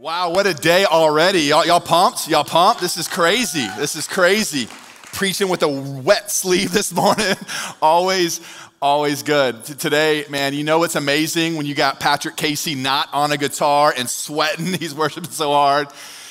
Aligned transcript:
Wow, 0.00 0.30
what 0.30 0.46
a 0.46 0.54
day 0.54 0.86
already. 0.86 1.40
Y'all, 1.40 1.66
y'all 1.66 1.78
pumped? 1.78 2.26
Y'all 2.26 2.42
pumped? 2.42 2.80
This 2.80 2.96
is 2.96 3.06
crazy. 3.06 3.68
This 3.76 3.96
is 3.96 4.08
crazy. 4.08 4.66
Preaching 5.12 5.50
with 5.50 5.62
a 5.62 5.68
wet 5.68 6.30
sleeve 6.30 6.72
this 6.72 6.90
morning. 6.90 7.36
always, 7.82 8.40
always 8.80 9.22
good. 9.22 9.62
Today, 9.62 10.24
man, 10.30 10.54
you 10.54 10.64
know 10.64 10.78
what's 10.78 10.94
amazing 10.94 11.56
when 11.56 11.66
you 11.66 11.74
got 11.74 12.00
Patrick 12.00 12.36
Casey 12.36 12.74
not 12.74 13.10
on 13.12 13.30
a 13.30 13.36
guitar 13.36 13.92
and 13.94 14.08
sweating. 14.08 14.72
He's 14.80 14.94
worshiping 14.94 15.32
so 15.32 15.50
hard. 15.50 15.88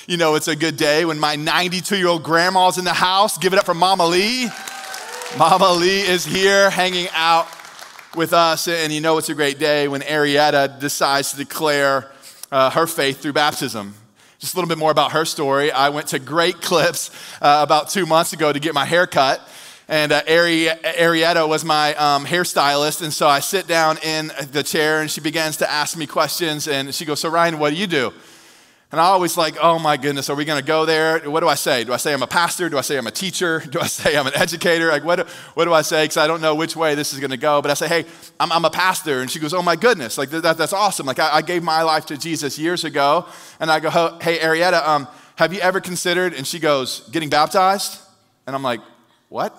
You 0.08 0.18
know 0.18 0.34
it's 0.34 0.48
a 0.48 0.56
good 0.56 0.76
day 0.76 1.06
when 1.06 1.20
my 1.20 1.36
92 1.36 1.96
year 1.96 2.08
old 2.08 2.24
grandma's 2.24 2.80
in 2.80 2.86
the 2.86 2.94
house. 2.94 3.38
Give 3.38 3.54
it 3.54 3.60
up 3.60 3.68
for 3.68 3.76
Mama 3.76 4.08
Lee. 4.08 4.50
Mama 5.38 5.74
Lee 5.74 6.02
is 6.02 6.26
here 6.26 6.72
hanging 6.72 7.08
out 7.14 7.48
with 8.16 8.34
us. 8.34 8.68
And 8.68 8.92
you 8.92 9.00
know 9.00 9.20
it's 9.20 9.30
a 9.30 9.36
great 9.36 9.60
day 9.60 9.88
when 9.88 10.02
Arietta 10.02 10.80
decides 10.80 11.30
to 11.34 11.38
declare 11.38 12.10
uh, 12.52 12.70
her 12.72 12.88
faith 12.88 13.22
through 13.22 13.34
baptism. 13.34 13.94
Just 14.40 14.54
a 14.54 14.58
little 14.58 14.70
bit 14.70 14.78
more 14.78 14.92
about 14.92 15.12
her 15.12 15.26
story. 15.26 15.71
I 15.71 15.90
went 15.90 16.07
to 16.07 16.20
Great 16.20 16.62
Clips 16.62 17.12
uh, 17.42 17.60
about 17.62 17.90
two 17.90 18.06
months 18.06 18.32
ago 18.32 18.54
to 18.54 18.60
get 18.60 18.74
my 18.74 18.86
hair 18.86 19.06
cut. 19.06 19.42
And 19.90 20.12
uh, 20.12 20.21
Ari- 20.28 20.70
Arietta 20.84 21.48
was 21.50 21.66
my 21.66 21.96
um, 21.96 22.26
hairstylist. 22.26 23.02
And 23.02 23.12
so 23.12 23.28
I 23.28 23.40
sit 23.40 23.68
down 23.68 23.98
in 23.98 24.32
the 24.52 24.64
chair 24.64 25.02
and 25.02 25.12
she 25.12 25.20
begins 25.20 25.57
to 25.57 25.70
ask 25.70 25.98
me 25.98 26.07
questions. 26.07 26.68
And 26.68 26.93
she 26.96 27.06
goes, 27.06 27.20
So, 27.20 27.30
Ryan, 27.30 27.60
what 27.60 27.71
do 27.71 27.76
you 27.76 27.88
do? 27.88 28.14
And 28.92 29.00
I 29.00 29.04
always 29.04 29.38
like, 29.38 29.56
oh 29.61 29.78
my 29.78 29.98
goodness, 29.98 30.32
are 30.32 30.36
we 30.36 30.46
going 30.46 30.60
to 30.60 30.66
go 30.66 30.84
there? 30.84 31.20
What 31.29 31.42
do 31.42 31.48
I 31.48 31.54
say? 31.54 31.84
Do 31.84 31.93
I 31.93 31.98
say 31.98 32.11
I'm 32.11 32.23
a 32.23 32.28
pastor? 32.28 32.70
Do 32.70 32.78
I 32.80 32.81
say 32.81 32.98
I'm 32.98 33.06
a 33.06 33.12
teacher? 33.12 33.59
Do 33.70 33.80
I 33.80 33.86
say 33.86 34.17
I'm 34.17 34.25
an 34.25 34.34
educator? 34.36 34.88
Like, 34.88 35.03
what, 35.03 35.30
what 35.53 35.66
do 35.66 35.73
I 35.73 35.84
say? 35.84 36.06
Because 36.06 36.17
I 36.17 36.25
don't 36.25 36.42
know 36.42 36.56
which 36.56 36.75
way 36.75 36.95
this 36.95 37.14
is 37.14 37.20
going 37.20 37.30
to 37.30 37.38
go. 37.38 37.62
But 37.62 37.70
I 37.70 37.75
say, 37.75 37.88
hey, 37.88 38.06
I'm, 38.39 38.52
I'm 38.52 38.66
a 38.66 38.72
pastor. 38.72 39.22
And 39.22 39.30
she 39.30 39.38
goes, 39.38 39.53
oh 39.53 39.62
my 39.62 39.75
goodness, 39.75 40.17
like 40.17 40.31
that, 40.31 40.58
that's 40.58 40.73
awesome. 40.73 41.06
Like 41.06 41.20
I, 41.20 41.36
I, 41.36 41.42
gave 41.44 41.62
my 41.62 41.84
life 41.84 42.08
to 42.08 42.17
Jesus 42.17 42.58
years 42.58 42.84
ago. 42.84 43.28
And 43.59 43.70
I 43.70 43.80
go, 43.80 43.92
hey, 44.22 44.39
Arietta, 44.39 44.88
um, 44.88 45.08
have 45.36 45.53
you 45.53 45.59
ever 45.59 45.80
considered? 45.80 46.34
And 46.34 46.48
she 46.48 46.58
goes, 46.58 47.08
getting 47.12 47.30
baptized? 47.30 48.02
And 48.48 48.56
I'm 48.56 48.64
like, 48.64 48.82
what? 49.30 49.56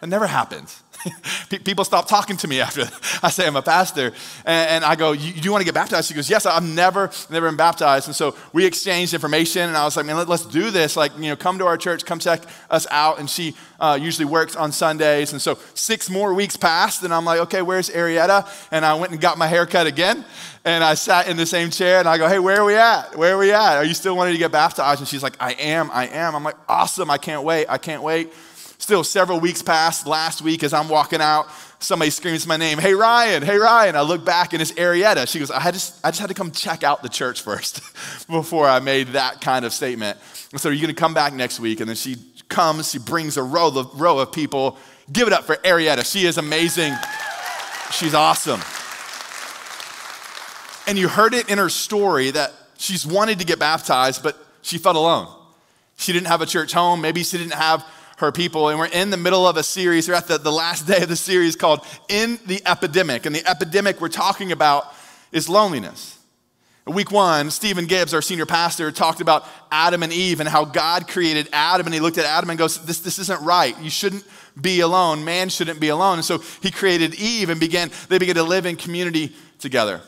That 0.00 0.06
never 0.06 0.26
happened. 0.26 0.72
People 1.64 1.84
stop 1.84 2.08
talking 2.08 2.36
to 2.38 2.48
me 2.48 2.60
after 2.60 2.82
I 3.22 3.30
say 3.30 3.46
I'm 3.46 3.56
a 3.56 3.62
pastor. 3.62 4.12
And, 4.44 4.84
I 4.84 4.94
go, 4.94 5.12
you, 5.12 5.32
you 5.32 5.50
want 5.50 5.60
to 5.60 5.64
get 5.64 5.74
baptized? 5.74 6.08
She 6.08 6.14
goes, 6.14 6.30
yes, 6.30 6.46
I've 6.46 6.62
never, 6.62 7.10
never 7.30 7.48
been 7.48 7.56
baptized. 7.56 8.06
And 8.06 8.14
so 8.14 8.36
we 8.52 8.64
exchanged 8.64 9.14
information 9.14 9.62
and 9.62 9.76
I 9.76 9.84
was 9.84 9.96
like, 9.96 10.06
man, 10.06 10.16
let, 10.16 10.28
us 10.28 10.44
do 10.44 10.70
this. 10.70 10.96
Like, 10.96 11.16
you 11.16 11.28
know, 11.28 11.36
come 11.36 11.58
to 11.58 11.66
our 11.66 11.76
church, 11.76 12.04
come 12.04 12.18
check 12.18 12.42
us 12.70 12.86
out. 12.90 13.18
And 13.18 13.28
she 13.28 13.54
uh, 13.80 13.98
usually 14.00 14.24
works 14.24 14.56
on 14.56 14.72
Sundays. 14.72 15.32
And 15.32 15.42
so 15.42 15.58
six 15.74 16.08
more 16.08 16.32
weeks 16.32 16.56
passed 16.56 17.02
and 17.02 17.12
I'm 17.12 17.24
like, 17.24 17.40
okay, 17.40 17.62
where's 17.62 17.90
Arietta? 17.90 18.48
And 18.70 18.84
I 18.84 18.94
went 18.94 19.12
and 19.12 19.20
got 19.20 19.36
my 19.36 19.46
hair 19.46 19.66
cut 19.66 19.86
again. 19.86 20.24
And 20.64 20.84
I 20.84 20.94
sat 20.94 21.28
in 21.28 21.36
the 21.36 21.46
same 21.46 21.70
chair 21.70 21.98
and 21.98 22.08
I 22.08 22.18
go, 22.18 22.28
hey, 22.28 22.38
where 22.38 22.60
are 22.60 22.64
we 22.64 22.76
at? 22.76 23.16
Where 23.16 23.34
are 23.34 23.38
we 23.38 23.52
at? 23.52 23.76
Are 23.76 23.84
you 23.84 23.94
still 23.94 24.16
wanting 24.16 24.34
to 24.34 24.38
get 24.38 24.52
baptized? 24.52 25.00
And 25.00 25.08
she's 25.08 25.22
like, 25.22 25.36
I 25.40 25.52
am, 25.54 25.90
I 25.92 26.08
am. 26.08 26.34
I'm 26.34 26.44
like, 26.44 26.56
awesome, 26.68 27.10
I 27.10 27.18
can't 27.18 27.42
wait, 27.42 27.66
I 27.68 27.78
can't 27.78 28.02
wait. 28.02 28.32
Still, 28.88 29.04
several 29.04 29.38
weeks 29.38 29.60
passed. 29.60 30.06
Last 30.06 30.40
week, 30.40 30.62
as 30.64 30.72
I'm 30.72 30.88
walking 30.88 31.20
out, 31.20 31.48
somebody 31.78 32.10
screams 32.10 32.46
my 32.46 32.56
name, 32.56 32.78
Hey, 32.78 32.94
Ryan, 32.94 33.42
hey, 33.42 33.58
Ryan. 33.58 33.96
I 33.96 34.00
look 34.00 34.24
back 34.24 34.54
and 34.54 34.62
it's 34.62 34.72
Arietta. 34.72 35.28
She 35.28 35.38
goes, 35.38 35.50
I 35.50 35.70
just, 35.72 36.02
I 36.02 36.08
just 36.10 36.20
had 36.20 36.28
to 36.28 36.34
come 36.34 36.50
check 36.52 36.82
out 36.82 37.02
the 37.02 37.10
church 37.10 37.42
first 37.42 37.82
before 38.30 38.66
I 38.66 38.80
made 38.80 39.08
that 39.08 39.42
kind 39.42 39.66
of 39.66 39.74
statement. 39.74 40.16
And 40.52 40.58
so, 40.58 40.70
you're 40.70 40.80
going 40.80 40.94
to 40.94 40.98
come 40.98 41.12
back 41.12 41.34
next 41.34 41.60
week. 41.60 41.80
And 41.80 41.88
then 41.90 41.96
she 41.96 42.16
comes, 42.48 42.90
she 42.90 42.98
brings 42.98 43.36
a 43.36 43.42
row 43.42 43.68
of, 43.68 44.00
row 44.00 44.20
of 44.20 44.32
people. 44.32 44.78
Give 45.12 45.26
it 45.26 45.34
up 45.34 45.44
for 45.44 45.56
Arietta. 45.56 46.10
She 46.10 46.24
is 46.24 46.38
amazing. 46.38 46.94
She's 47.92 48.14
awesome. 48.14 48.62
And 50.88 50.96
you 50.96 51.08
heard 51.08 51.34
it 51.34 51.50
in 51.50 51.58
her 51.58 51.68
story 51.68 52.30
that 52.30 52.54
she's 52.78 53.06
wanted 53.06 53.40
to 53.40 53.44
get 53.44 53.58
baptized, 53.58 54.22
but 54.22 54.34
she 54.62 54.78
felt 54.78 54.96
alone. 54.96 55.28
She 55.98 56.14
didn't 56.14 56.28
have 56.28 56.40
a 56.40 56.46
church 56.46 56.72
home. 56.72 57.02
Maybe 57.02 57.22
she 57.22 57.36
didn't 57.36 57.52
have 57.52 57.84
her 58.18 58.32
people. 58.32 58.68
And 58.68 58.78
we're 58.78 58.86
in 58.86 59.10
the 59.10 59.16
middle 59.16 59.46
of 59.46 59.56
a 59.56 59.62
series. 59.62 60.08
We're 60.08 60.14
at 60.14 60.26
the, 60.26 60.38
the 60.38 60.52
last 60.52 60.86
day 60.86 61.02
of 61.02 61.08
the 61.08 61.16
series 61.16 61.56
called 61.56 61.84
In 62.08 62.38
the 62.46 62.60
Epidemic. 62.66 63.26
And 63.26 63.34
the 63.34 63.48
epidemic 63.48 64.00
we're 64.00 64.08
talking 64.08 64.52
about 64.52 64.92
is 65.32 65.48
loneliness. 65.48 66.18
Week 66.86 67.10
one, 67.10 67.50
Stephen 67.50 67.86
Gibbs, 67.86 68.14
our 68.14 68.22
senior 68.22 68.46
pastor, 68.46 68.90
talked 68.90 69.20
about 69.20 69.46
Adam 69.70 70.02
and 70.02 70.12
Eve 70.12 70.40
and 70.40 70.48
how 70.48 70.64
God 70.64 71.06
created 71.06 71.48
Adam. 71.52 71.86
And 71.86 71.92
he 71.92 72.00
looked 72.00 72.16
at 72.16 72.24
Adam 72.24 72.48
and 72.48 72.58
goes, 72.58 72.82
This, 72.84 73.00
this 73.00 73.18
isn't 73.18 73.42
right. 73.42 73.78
You 73.80 73.90
shouldn't 73.90 74.24
be 74.60 74.80
alone. 74.80 75.22
Man 75.22 75.50
shouldn't 75.50 75.80
be 75.80 75.88
alone. 75.88 76.14
And 76.14 76.24
so 76.24 76.38
he 76.62 76.70
created 76.70 77.14
Eve 77.14 77.50
and 77.50 77.60
began, 77.60 77.90
they 78.08 78.18
began 78.18 78.36
to 78.36 78.42
live 78.42 78.64
in 78.64 78.76
community 78.76 79.34
together. 79.58 80.00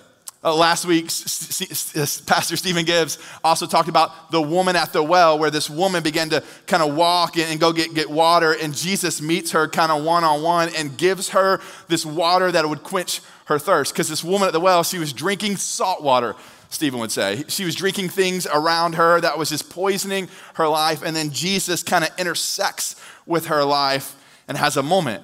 Uh, 0.43 0.55
last 0.55 0.87
week, 0.87 1.05
Pastor 1.05 2.56
Stephen 2.56 2.87
Gibbs 2.87 3.19
also 3.45 3.67
talked 3.67 3.91
about 3.91 4.31
the 4.31 4.41
woman 4.41 4.75
at 4.75 4.91
the 4.91 5.03
well, 5.03 5.39
where 5.39 5.51
this 5.51 5.69
woman 5.69 6.03
began 6.03 6.31
to 6.31 6.43
kind 6.67 6.83
of 6.83 6.95
walk 6.97 7.37
and, 7.37 7.51
and 7.51 7.61
go 7.61 7.75
get, 7.75 7.93
get 7.93 8.09
water, 8.09 8.55
and 8.55 8.75
Jesus 8.75 9.21
meets 9.21 9.51
her 9.51 9.69
kind 9.69 9.93
of 9.93 10.03
one 10.03 10.25
on 10.25 10.43
one 10.43 10.71
and 10.75 10.97
gives 10.97 11.28
her 11.31 11.61
this 11.89 12.06
water 12.06 12.51
that 12.51 12.67
would 12.67 12.83
quench 12.83 13.21
her 13.47 13.59
thirst. 13.59 13.93
Because 13.93 14.09
this 14.09 14.25
woman 14.25 14.47
at 14.47 14.55
the 14.55 14.61
well, 14.61 14.83
she 14.83 14.99
was 14.99 15.12
drinking 15.12 15.56
salt 15.56 16.03
water, 16.03 16.34
Stephen 16.71 17.01
would 17.01 17.12
say. 17.12 17.45
She 17.49 17.67
was 17.67 17.75
drinking 17.75 18.09
things 18.09 18.47
around 18.47 18.95
her 18.95 19.21
that 19.21 19.37
was 19.37 19.51
just 19.51 19.69
poisoning 19.69 20.31
her 20.55 20.69
life, 20.69 21.03
and 21.03 21.15
then 21.15 21.33
Jesus 21.33 21.83
kind 21.83 22.03
of 22.03 22.19
intersects 22.19 22.97
with 23.27 23.49
her 23.49 23.62
life 23.62 24.17
and 24.49 24.57
has 24.57 24.78
a 24.78 24.83
moment. 24.83 25.22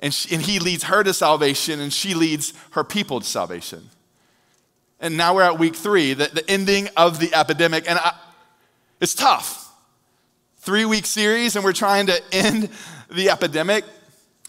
And, 0.00 0.12
she, 0.12 0.34
and 0.34 0.42
he 0.42 0.58
leads 0.58 0.84
her 0.84 1.04
to 1.04 1.14
salvation, 1.14 1.78
and 1.78 1.92
she 1.92 2.14
leads 2.14 2.52
her 2.72 2.82
people 2.82 3.20
to 3.20 3.26
salvation. 3.26 3.90
And 5.00 5.16
now 5.16 5.34
we're 5.34 5.42
at 5.42 5.58
week 5.58 5.74
three, 5.74 6.12
the, 6.12 6.26
the 6.26 6.48
ending 6.48 6.88
of 6.96 7.18
the 7.18 7.34
epidemic. 7.34 7.88
And 7.88 7.98
I, 7.98 8.14
it's 9.00 9.14
tough. 9.14 9.72
Three 10.58 10.84
week 10.84 11.06
series, 11.06 11.56
and 11.56 11.64
we're 11.64 11.72
trying 11.72 12.06
to 12.06 12.22
end 12.32 12.68
the 13.10 13.30
epidemic. 13.30 13.84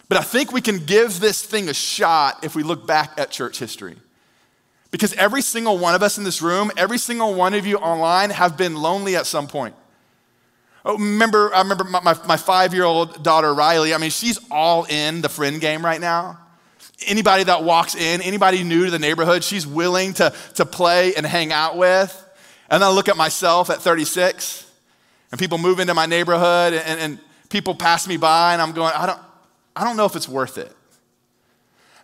But 0.10 0.18
I 0.18 0.24
think 0.24 0.52
we 0.52 0.60
can 0.60 0.86
give 0.86 1.22
this 1.22 1.42
thing 1.42 1.70
a 1.70 1.74
shot 1.74 2.44
if 2.44 2.54
we 2.54 2.64
look 2.64 2.86
back 2.86 3.18
at 3.18 3.32
church 3.32 3.60
history. 3.60 3.96
Because 4.92 5.14
every 5.14 5.42
single 5.42 5.78
one 5.78 5.96
of 5.96 6.04
us 6.04 6.18
in 6.18 6.26
this 6.26 6.42
room, 6.42 6.70
every 6.76 6.98
single 6.98 7.34
one 7.34 7.54
of 7.54 7.66
you 7.66 7.78
online 7.78 8.30
have 8.30 8.58
been 8.58 8.76
lonely 8.76 9.16
at 9.16 9.26
some 9.26 9.48
point. 9.48 9.74
Oh, 10.84 10.98
remember, 10.98 11.54
I 11.56 11.62
remember 11.62 11.86
my, 11.86 12.02
my, 12.02 12.18
my 12.28 12.36
five 12.36 12.74
year 12.74 12.84
old 12.84 13.24
daughter, 13.24 13.54
Riley. 13.54 13.94
I 13.94 13.98
mean, 14.00 14.10
she's 14.10 14.38
all 14.50 14.84
in 14.90 15.22
the 15.22 15.30
friend 15.30 15.62
game 15.62 15.86
right 15.86 16.02
now 16.02 16.40
anybody 17.08 17.44
that 17.44 17.64
walks 17.64 17.96
in, 17.96 18.22
anybody 18.22 18.64
new 18.64 18.86
to 18.86 18.92
the 18.92 19.00
neighborhood, 19.00 19.44
she's 19.44 19.66
willing 19.66 20.14
to, 20.14 20.34
to 20.56 20.66
play 20.66 21.16
and 21.16 21.26
hang 21.26 21.52
out 21.52 21.78
with. 21.78 22.18
And 22.70 22.84
I 22.84 22.90
look 22.90 23.10
at 23.10 23.18
myself 23.18 23.70
at 23.70 23.82
36, 23.82 24.70
and 25.32 25.40
people 25.40 25.58
move 25.58 25.80
into 25.80 25.94
my 25.94 26.06
neighborhood, 26.06 26.74
and, 26.74 27.00
and 27.00 27.20
people 27.50 27.76
pass 27.76 28.08
me 28.08 28.18
by, 28.18 28.54
and 28.54 28.62
I'm 28.62 28.72
going, 28.72 28.94
I 28.96 29.06
don't, 29.06 29.20
I 29.76 29.84
don't 29.84 29.98
know 29.98 30.06
if 30.06 30.16
it's 30.16 30.30
worth 30.30 30.58
it. 30.58 30.74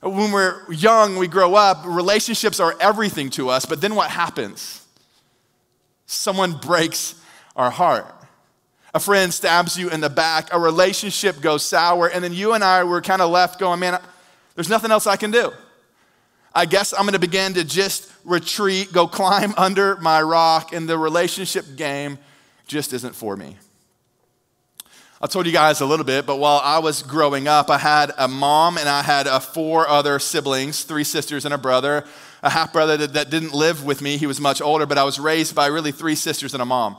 When 0.02 0.32
we're 0.32 0.72
young, 0.72 1.18
we 1.18 1.28
grow 1.28 1.56
up, 1.56 1.84
relationships 1.86 2.60
are 2.60 2.76
everything 2.80 3.30
to 3.32 3.50
us, 3.50 3.66
but 3.66 3.82
then 3.82 3.96
what 3.96 4.12
happens? 4.12 4.86
Someone 6.06 6.54
breaks 6.54 7.16
our 7.56 7.72
heart. 7.72 8.14
A 8.94 9.00
friend 9.00 9.34
stabs 9.34 9.78
you 9.78 9.90
in 9.90 10.02
the 10.02 10.10
back, 10.10 10.54
a 10.54 10.60
relationship 10.60 11.42
goes 11.42 11.66
sour, 11.66 12.08
and 12.08 12.24
then 12.24 12.34
you 12.34 12.54
and 12.54 12.64
I 12.64 12.84
were 12.84 13.02
kind 13.02 13.22
of 13.22 13.30
left 13.30 13.60
going, 13.60 13.80
man, 13.80 14.00
there's 14.58 14.70
nothing 14.70 14.90
else 14.90 15.06
I 15.06 15.18
can 15.18 15.30
do. 15.30 15.54
I 16.56 16.66
guess 16.66 16.92
I'm 16.92 17.02
going 17.02 17.14
to 17.14 17.20
begin 17.20 17.54
to 17.54 17.64
just 17.64 18.12
retreat, 18.26 18.92
go 18.92 19.08
climb 19.08 19.54
under 19.58 19.98
my 19.98 20.20
rock, 20.20 20.74
and 20.74 20.90
the 20.90 20.98
relationship 20.98 21.76
game 21.76 22.18
just 22.66 22.92
isn't 22.92 23.14
for 23.14 23.38
me. 23.38 23.56
I 25.22 25.28
told 25.28 25.46
you 25.46 25.52
guys 25.52 25.80
a 25.80 25.86
little 25.86 26.06
bit, 26.06 26.26
but 26.26 26.38
while 26.38 26.60
I 26.64 26.80
was 26.80 27.04
growing 27.04 27.48
up, 27.48 27.70
I 27.70 27.78
had 27.78 28.12
a 28.18 28.28
mom 28.28 28.80
and 28.80 28.90
I 28.90 29.04
had 29.04 29.28
uh, 29.28 29.38
four 29.38 29.88
other 29.88 30.18
siblings, 30.18 30.84
three 30.84 31.04
sisters 31.04 31.46
and 31.46 31.54
a 31.54 31.58
brother, 31.60 32.04
a 32.42 32.50
half 32.50 32.74
brother 32.74 32.98
that, 32.98 33.14
that 33.14 33.30
didn't 33.30 33.54
live 33.54 33.86
with 33.86 34.02
me. 34.02 34.18
He 34.18 34.26
was 34.26 34.42
much 34.42 34.60
older, 34.60 34.88
but 34.88 34.98
I 34.98 35.04
was 35.04 35.20
raised 35.20 35.54
by 35.54 35.68
really 35.68 35.92
three 35.92 36.16
sisters 36.16 36.56
and 36.56 36.64
a 36.64 36.66
mom. 36.66 36.98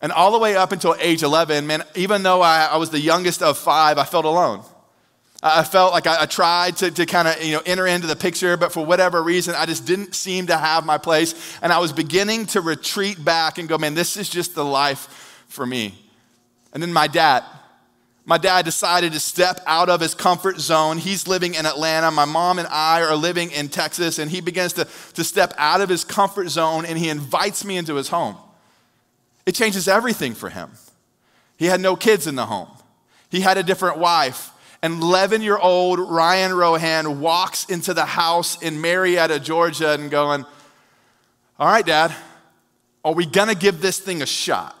And 0.00 0.10
all 0.10 0.32
the 0.32 0.38
way 0.40 0.56
up 0.56 0.72
until 0.72 0.96
age 0.98 1.22
11, 1.22 1.64
man, 1.64 1.84
even 1.94 2.24
though 2.24 2.42
I, 2.42 2.64
I 2.64 2.76
was 2.78 2.90
the 2.90 2.98
youngest 2.98 3.40
of 3.40 3.56
five, 3.56 3.98
I 3.98 4.04
felt 4.04 4.24
alone. 4.24 4.64
I 5.42 5.64
felt 5.64 5.92
like 5.92 6.06
I, 6.06 6.22
I 6.22 6.26
tried 6.26 6.76
to, 6.76 6.90
to 6.92 7.04
kind 7.04 7.26
of 7.26 7.42
you 7.42 7.54
know 7.54 7.62
enter 7.66 7.86
into 7.86 8.06
the 8.06 8.14
picture, 8.14 8.56
but 8.56 8.72
for 8.72 8.84
whatever 8.86 9.22
reason, 9.22 9.54
I 9.56 9.66
just 9.66 9.84
didn't 9.84 10.14
seem 10.14 10.46
to 10.46 10.56
have 10.56 10.86
my 10.86 10.98
place. 10.98 11.34
And 11.60 11.72
I 11.72 11.80
was 11.80 11.92
beginning 11.92 12.46
to 12.46 12.60
retreat 12.60 13.22
back 13.24 13.58
and 13.58 13.68
go, 13.68 13.76
man, 13.76 13.94
this 13.94 14.16
is 14.16 14.28
just 14.28 14.54
the 14.54 14.64
life 14.64 15.44
for 15.48 15.66
me. 15.66 15.98
And 16.72 16.80
then 16.80 16.92
my 16.92 17.08
dad, 17.08 17.42
my 18.24 18.38
dad 18.38 18.64
decided 18.64 19.12
to 19.14 19.20
step 19.20 19.60
out 19.66 19.88
of 19.88 20.00
his 20.00 20.14
comfort 20.14 20.60
zone. 20.60 20.98
He's 20.98 21.26
living 21.26 21.54
in 21.54 21.66
Atlanta. 21.66 22.12
My 22.12 22.24
mom 22.24 22.60
and 22.60 22.68
I 22.68 23.02
are 23.02 23.16
living 23.16 23.50
in 23.50 23.68
Texas, 23.68 24.20
and 24.20 24.30
he 24.30 24.40
begins 24.40 24.74
to, 24.74 24.86
to 25.14 25.24
step 25.24 25.54
out 25.58 25.80
of 25.80 25.88
his 25.88 26.04
comfort 26.04 26.50
zone 26.50 26.86
and 26.86 26.96
he 26.96 27.08
invites 27.08 27.64
me 27.64 27.76
into 27.76 27.96
his 27.96 28.08
home. 28.08 28.36
It 29.44 29.56
changes 29.56 29.88
everything 29.88 30.34
for 30.34 30.50
him. 30.50 30.70
He 31.56 31.66
had 31.66 31.80
no 31.80 31.96
kids 31.96 32.28
in 32.28 32.36
the 32.36 32.46
home, 32.46 32.68
he 33.28 33.40
had 33.40 33.58
a 33.58 33.64
different 33.64 33.98
wife 33.98 34.51
and 34.82 35.00
11 35.00 35.42
year 35.42 35.56
old 35.56 35.98
Ryan 36.00 36.52
Rohan 36.52 37.20
walks 37.20 37.64
into 37.66 37.94
the 37.94 38.04
house 38.04 38.60
in 38.60 38.80
Marietta, 38.80 39.38
Georgia, 39.38 39.92
and 39.92 40.10
going, 40.10 40.44
All 41.58 41.68
right, 41.68 41.86
Dad, 41.86 42.14
Are 43.04 43.14
we 43.14 43.26
gonna 43.26 43.54
give 43.54 43.80
this 43.80 43.98
thing 43.98 44.22
a 44.22 44.26
shot? 44.26 44.76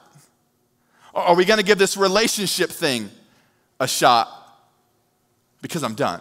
Are 1.14 1.34
we 1.34 1.44
gonna 1.44 1.62
give 1.62 1.78
this 1.78 1.96
relationship 1.96 2.70
thing 2.70 3.10
a 3.78 3.86
shot? 3.86 4.28
Because 5.60 5.82
I'm 5.82 5.94
done. 5.94 6.20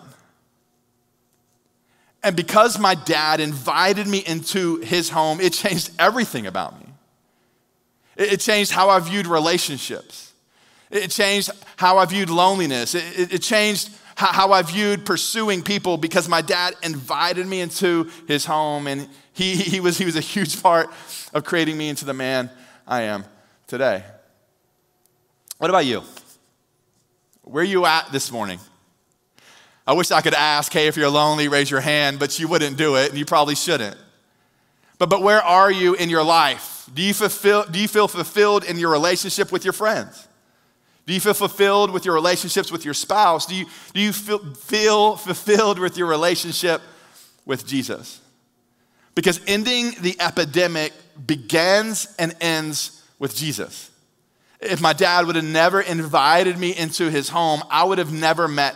And 2.23 2.35
because 2.35 2.77
my 2.77 2.93
dad 2.93 3.39
invited 3.39 4.07
me 4.07 4.19
into 4.19 4.77
his 4.77 5.09
home, 5.09 5.41
it 5.41 5.53
changed 5.53 5.89
everything 5.97 6.45
about 6.45 6.79
me. 6.79 6.85
It 8.15 8.39
changed 8.39 8.71
how 8.71 8.89
I 8.89 8.99
viewed 8.99 9.25
relationships. 9.25 10.30
It 10.91 11.09
changed 11.09 11.49
how 11.77 11.97
I 11.97 12.05
viewed 12.05 12.29
loneliness. 12.29 12.93
It, 12.95 13.33
it 13.33 13.41
changed 13.41 13.89
how 14.15 14.51
I 14.51 14.61
viewed 14.61 15.05
pursuing 15.05 15.63
people 15.63 15.97
because 15.97 16.27
my 16.29 16.41
dad 16.41 16.75
invited 16.83 17.47
me 17.47 17.61
into 17.61 18.09
his 18.27 18.45
home 18.45 18.87
and 18.87 19.07
he, 19.33 19.55
he, 19.55 19.79
was, 19.79 19.97
he 19.97 20.05
was 20.05 20.15
a 20.15 20.21
huge 20.21 20.61
part 20.61 20.89
of 21.33 21.43
creating 21.43 21.77
me 21.77 21.89
into 21.89 22.05
the 22.05 22.13
man 22.13 22.49
I 22.87 23.03
am 23.03 23.23
today. 23.67 24.03
What 25.57 25.69
about 25.69 25.85
you? 25.85 26.03
Where 27.43 27.61
are 27.61 27.65
you 27.65 27.85
at 27.85 28.11
this 28.11 28.31
morning? 28.31 28.59
I 29.87 29.93
wish 29.93 30.11
I 30.11 30.21
could 30.21 30.33
ask, 30.33 30.71
hey, 30.71 30.87
if 30.87 30.97
you're 30.97 31.09
lonely, 31.09 31.47
raise 31.47 31.71
your 31.71 31.81
hand, 31.81 32.19
but 32.19 32.37
you 32.39 32.47
wouldn't 32.47 32.77
do 32.77 32.97
it, 32.97 33.09
and 33.09 33.17
you 33.17 33.25
probably 33.25 33.55
shouldn't. 33.55 33.97
But, 34.99 35.09
but 35.09 35.23
where 35.23 35.41
are 35.41 35.71
you 35.71 35.95
in 35.95 36.09
your 36.09 36.23
life? 36.23 36.87
Do 36.93 37.01
you, 37.01 37.13
fulfill, 37.13 37.63
do 37.63 37.79
you 37.79 37.87
feel 37.87 38.07
fulfilled 38.07 38.63
in 38.63 38.77
your 38.77 38.91
relationship 38.91 39.51
with 39.51 39.63
your 39.63 39.73
friends? 39.73 40.27
Do 41.05 41.13
you 41.13 41.19
feel 41.19 41.33
fulfilled 41.33 41.91
with 41.91 42.05
your 42.05 42.13
relationships 42.13 42.71
with 42.71 42.85
your 42.85 42.93
spouse? 42.93 43.45
Do 43.45 43.55
you, 43.55 43.65
do 43.93 43.99
you 43.99 44.13
feel, 44.13 44.39
feel 44.53 45.15
fulfilled 45.15 45.79
with 45.79 45.97
your 45.97 46.07
relationship 46.07 46.81
with 47.45 47.65
Jesus? 47.65 48.21
Because 49.15 49.41
ending 49.47 49.91
the 50.01 50.15
epidemic 50.19 50.93
begins 51.25 52.13
and 52.17 52.35
ends 52.39 53.03
with 53.19 53.35
Jesus. 53.35 53.91
If 54.61 54.79
my 54.79 54.93
dad 54.93 55.25
would 55.25 55.35
have 55.35 55.45
never 55.45 55.81
invited 55.81 56.57
me 56.57 56.75
into 56.75 57.09
his 57.09 57.29
home, 57.29 57.63
I 57.69 57.83
would 57.83 57.97
have 57.97 58.13
never 58.13 58.47
met 58.47 58.75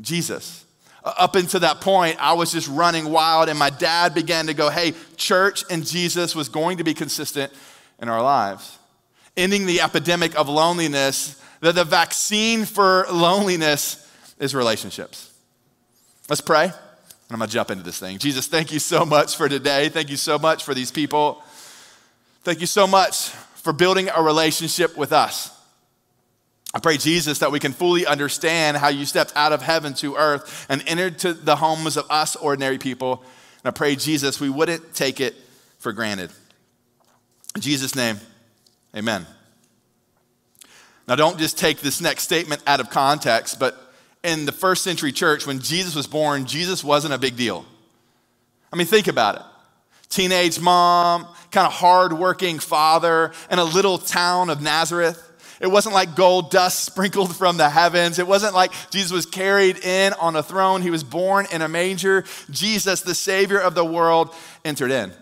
Jesus. 0.00 0.64
Uh, 1.04 1.12
up 1.18 1.36
until 1.36 1.60
that 1.60 1.80
point, 1.82 2.16
I 2.18 2.32
was 2.32 2.52
just 2.52 2.68
running 2.68 3.10
wild, 3.10 3.48
and 3.48 3.58
my 3.58 3.70
dad 3.70 4.14
began 4.14 4.46
to 4.46 4.54
go, 4.54 4.70
Hey, 4.70 4.94
church 5.16 5.64
and 5.70 5.86
Jesus 5.86 6.34
was 6.34 6.48
going 6.48 6.78
to 6.78 6.84
be 6.84 6.94
consistent 6.94 7.52
in 8.00 8.08
our 8.08 8.22
lives. 8.22 8.78
Ending 9.36 9.66
the 9.66 9.82
epidemic 9.82 10.34
of 10.38 10.48
loneliness, 10.48 11.40
that 11.60 11.74
the 11.74 11.84
vaccine 11.84 12.64
for 12.64 13.06
loneliness 13.10 14.02
is 14.38 14.54
relationships. 14.54 15.32
Let's 16.28 16.40
pray, 16.40 16.64
and 16.64 16.74
I'm 17.30 17.38
gonna 17.38 17.50
jump 17.50 17.70
into 17.70 17.84
this 17.84 17.98
thing. 17.98 18.18
Jesus, 18.18 18.46
thank 18.46 18.72
you 18.72 18.78
so 18.78 19.04
much 19.04 19.36
for 19.36 19.48
today. 19.48 19.88
Thank 19.88 20.10
you 20.10 20.16
so 20.16 20.38
much 20.38 20.64
for 20.64 20.74
these 20.74 20.90
people. 20.90 21.42
Thank 22.42 22.60
you 22.60 22.66
so 22.66 22.86
much 22.86 23.30
for 23.56 23.72
building 23.72 24.08
a 24.14 24.22
relationship 24.22 24.96
with 24.96 25.12
us. 25.12 25.50
I 26.74 26.78
pray, 26.78 26.98
Jesus, 26.98 27.38
that 27.38 27.50
we 27.50 27.58
can 27.58 27.72
fully 27.72 28.06
understand 28.06 28.76
how 28.76 28.88
you 28.88 29.06
stepped 29.06 29.32
out 29.34 29.52
of 29.52 29.62
heaven 29.62 29.94
to 29.94 30.16
earth 30.16 30.66
and 30.68 30.84
entered 30.86 31.18
to 31.20 31.32
the 31.32 31.56
homes 31.56 31.96
of 31.96 32.04
us 32.10 32.36
ordinary 32.36 32.76
people. 32.76 33.24
And 33.64 33.68
I 33.68 33.70
pray, 33.70 33.96
Jesus, 33.96 34.40
we 34.40 34.50
wouldn't 34.50 34.94
take 34.94 35.20
it 35.20 35.34
for 35.78 35.92
granted. 35.92 36.30
In 37.54 37.62
Jesus' 37.62 37.94
name, 37.94 38.20
amen. 38.94 39.26
Now, 41.08 41.14
don't 41.14 41.38
just 41.38 41.56
take 41.56 41.80
this 41.80 42.00
next 42.00 42.24
statement 42.24 42.62
out 42.66 42.80
of 42.80 42.90
context, 42.90 43.60
but 43.60 43.76
in 44.24 44.44
the 44.44 44.52
first 44.52 44.82
century 44.82 45.12
church, 45.12 45.46
when 45.46 45.60
Jesus 45.60 45.94
was 45.94 46.06
born, 46.06 46.46
Jesus 46.46 46.82
wasn't 46.82 47.14
a 47.14 47.18
big 47.18 47.36
deal. 47.36 47.64
I 48.72 48.76
mean, 48.76 48.86
think 48.86 49.06
about 49.06 49.36
it. 49.36 49.42
Teenage 50.08 50.60
mom, 50.60 51.26
kind 51.50 51.66
of 51.66 51.72
hardworking 51.72 52.58
father 52.58 53.32
in 53.50 53.58
a 53.58 53.64
little 53.64 53.98
town 53.98 54.50
of 54.50 54.60
Nazareth. 54.60 55.22
It 55.60 55.68
wasn't 55.68 55.94
like 55.94 56.16
gold 56.16 56.50
dust 56.50 56.84
sprinkled 56.84 57.36
from 57.36 57.56
the 57.56 57.70
heavens. 57.70 58.18
It 58.18 58.26
wasn't 58.26 58.54
like 58.54 58.72
Jesus 58.90 59.12
was 59.12 59.26
carried 59.26 59.78
in 59.78 60.12
on 60.14 60.34
a 60.34 60.42
throne. 60.42 60.82
He 60.82 60.90
was 60.90 61.04
born 61.04 61.46
in 61.52 61.62
a 61.62 61.68
manger. 61.68 62.24
Jesus, 62.50 63.02
the 63.02 63.14
Savior 63.14 63.60
of 63.60 63.74
the 63.74 63.84
world, 63.84 64.34
entered 64.64 64.90
in. 64.90 65.12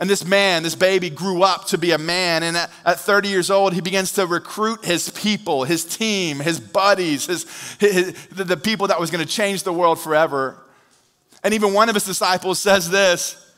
And 0.00 0.08
this 0.08 0.24
man, 0.24 0.62
this 0.62 0.74
baby, 0.74 1.10
grew 1.10 1.42
up 1.42 1.66
to 1.66 1.78
be 1.78 1.92
a 1.92 1.98
man. 1.98 2.42
And 2.42 2.56
at, 2.56 2.70
at 2.86 3.00
30 3.00 3.28
years 3.28 3.50
old, 3.50 3.74
he 3.74 3.82
begins 3.82 4.14
to 4.14 4.26
recruit 4.26 4.82
his 4.82 5.10
people, 5.10 5.64
his 5.64 5.84
team, 5.84 6.40
his 6.40 6.58
buddies, 6.58 7.26
his, 7.26 7.44
his 7.78 8.14
the, 8.28 8.44
the 8.44 8.56
people 8.56 8.86
that 8.86 8.98
was 8.98 9.10
going 9.10 9.24
to 9.24 9.30
change 9.30 9.62
the 9.62 9.74
world 9.74 10.00
forever. 10.00 10.56
And 11.44 11.52
even 11.52 11.74
one 11.74 11.90
of 11.90 11.94
his 11.94 12.06
disciples 12.06 12.58
says 12.58 12.88
this 12.88 13.52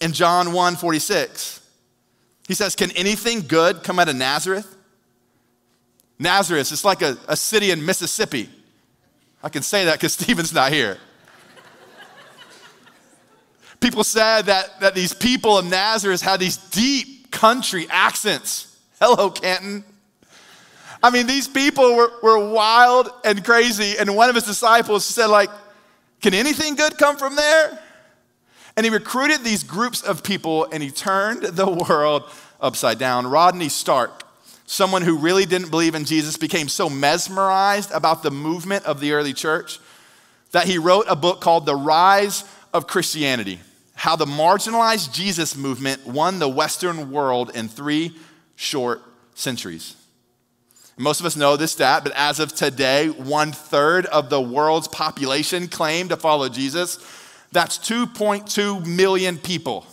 in 0.00 0.12
John 0.12 0.54
1 0.54 0.76
46. 0.76 1.60
He 2.48 2.54
says, 2.54 2.74
Can 2.74 2.90
anything 2.92 3.42
good 3.42 3.82
come 3.82 3.98
out 3.98 4.08
of 4.08 4.16
Nazareth? 4.16 4.74
Nazareth, 6.18 6.72
it's 6.72 6.84
like 6.86 7.02
a, 7.02 7.18
a 7.28 7.36
city 7.36 7.70
in 7.70 7.84
Mississippi. 7.84 8.48
I 9.42 9.50
can 9.50 9.62
say 9.62 9.84
that 9.84 9.98
because 9.98 10.12
Stephen's 10.18 10.54
not 10.54 10.72
here. 10.72 10.98
People 13.84 14.02
said 14.02 14.46
that, 14.46 14.80
that 14.80 14.94
these 14.94 15.12
people 15.12 15.58
of 15.58 15.66
Nazareth 15.66 16.22
had 16.22 16.40
these 16.40 16.56
deep 16.56 17.30
country 17.30 17.86
accents. 17.90 18.80
Hello, 18.98 19.28
Canton. 19.28 19.84
I 21.02 21.10
mean, 21.10 21.26
these 21.26 21.46
people 21.46 21.94
were, 21.94 22.10
were 22.22 22.48
wild 22.48 23.10
and 23.26 23.44
crazy. 23.44 23.98
And 23.98 24.16
one 24.16 24.30
of 24.30 24.36
his 24.36 24.44
disciples 24.44 25.04
said, 25.04 25.26
like, 25.26 25.50
can 26.22 26.32
anything 26.32 26.76
good 26.76 26.96
come 26.96 27.18
from 27.18 27.36
there? 27.36 27.78
And 28.74 28.86
he 28.86 28.90
recruited 28.90 29.44
these 29.44 29.62
groups 29.62 30.00
of 30.00 30.22
people 30.22 30.66
and 30.72 30.82
he 30.82 30.90
turned 30.90 31.42
the 31.42 31.68
world 31.68 32.22
upside 32.62 32.98
down. 32.98 33.26
Rodney 33.26 33.68
Stark, 33.68 34.22
someone 34.64 35.02
who 35.02 35.18
really 35.18 35.44
didn't 35.44 35.70
believe 35.70 35.94
in 35.94 36.06
Jesus, 36.06 36.38
became 36.38 36.68
so 36.68 36.88
mesmerized 36.88 37.90
about 37.90 38.22
the 38.22 38.30
movement 38.30 38.86
of 38.86 39.00
the 39.00 39.12
early 39.12 39.34
church 39.34 39.78
that 40.52 40.66
he 40.66 40.78
wrote 40.78 41.04
a 41.06 41.16
book 41.16 41.42
called 41.42 41.66
The 41.66 41.76
Rise 41.76 42.44
of 42.72 42.86
Christianity 42.86 43.60
How 43.94 44.16
the 44.16 44.26
Marginalized 44.26 45.12
Jesus 45.12 45.56
Movement 45.56 46.06
Won 46.06 46.38
the 46.38 46.48
Western 46.48 47.10
World 47.10 47.52
in 47.54 47.68
Three 47.68 48.16
Short 48.56 49.02
Centuries. 49.34 49.96
Most 50.96 51.20
of 51.20 51.26
us 51.26 51.34
know 51.36 51.56
this 51.56 51.72
stat, 51.72 52.04
but 52.04 52.12
as 52.14 52.38
of 52.38 52.54
today, 52.54 53.08
one 53.08 53.50
third 53.50 54.06
of 54.06 54.30
the 54.30 54.40
world's 54.40 54.86
population 54.86 55.66
claim 55.66 56.08
to 56.08 56.16
follow 56.16 56.48
Jesus. 56.48 56.98
That's 57.50 57.78
2.2 57.78 58.86
million 58.86 59.38
people. 59.38 59.86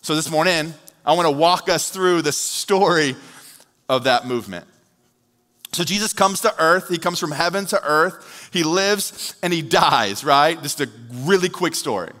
So 0.00 0.14
this 0.14 0.30
morning, 0.30 0.72
I 1.04 1.14
want 1.14 1.26
to 1.26 1.32
walk 1.32 1.68
us 1.68 1.90
through 1.90 2.22
the 2.22 2.32
story 2.32 3.16
of 3.88 4.04
that 4.04 4.26
movement. 4.26 4.66
So 5.72 5.84
Jesus 5.84 6.12
comes 6.12 6.40
to 6.42 6.54
earth, 6.62 6.88
he 6.88 6.98
comes 6.98 7.18
from 7.18 7.30
heaven 7.30 7.66
to 7.66 7.82
earth, 7.82 8.50
he 8.52 8.62
lives 8.62 9.34
and 9.42 9.52
he 9.52 9.62
dies, 9.62 10.22
right? 10.22 10.60
Just 10.62 10.80
a 10.80 10.88
really 11.12 11.48
quick 11.48 11.74
story. 11.74 12.12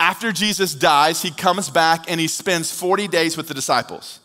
After 0.00 0.32
Jesus 0.32 0.74
dies, 0.74 1.20
he 1.20 1.30
comes 1.30 1.68
back 1.68 2.10
and 2.10 2.18
he 2.18 2.26
spends 2.26 2.72
40 2.72 3.06
days 3.06 3.36
with 3.36 3.48
the 3.48 3.54
disciples. 3.54 4.18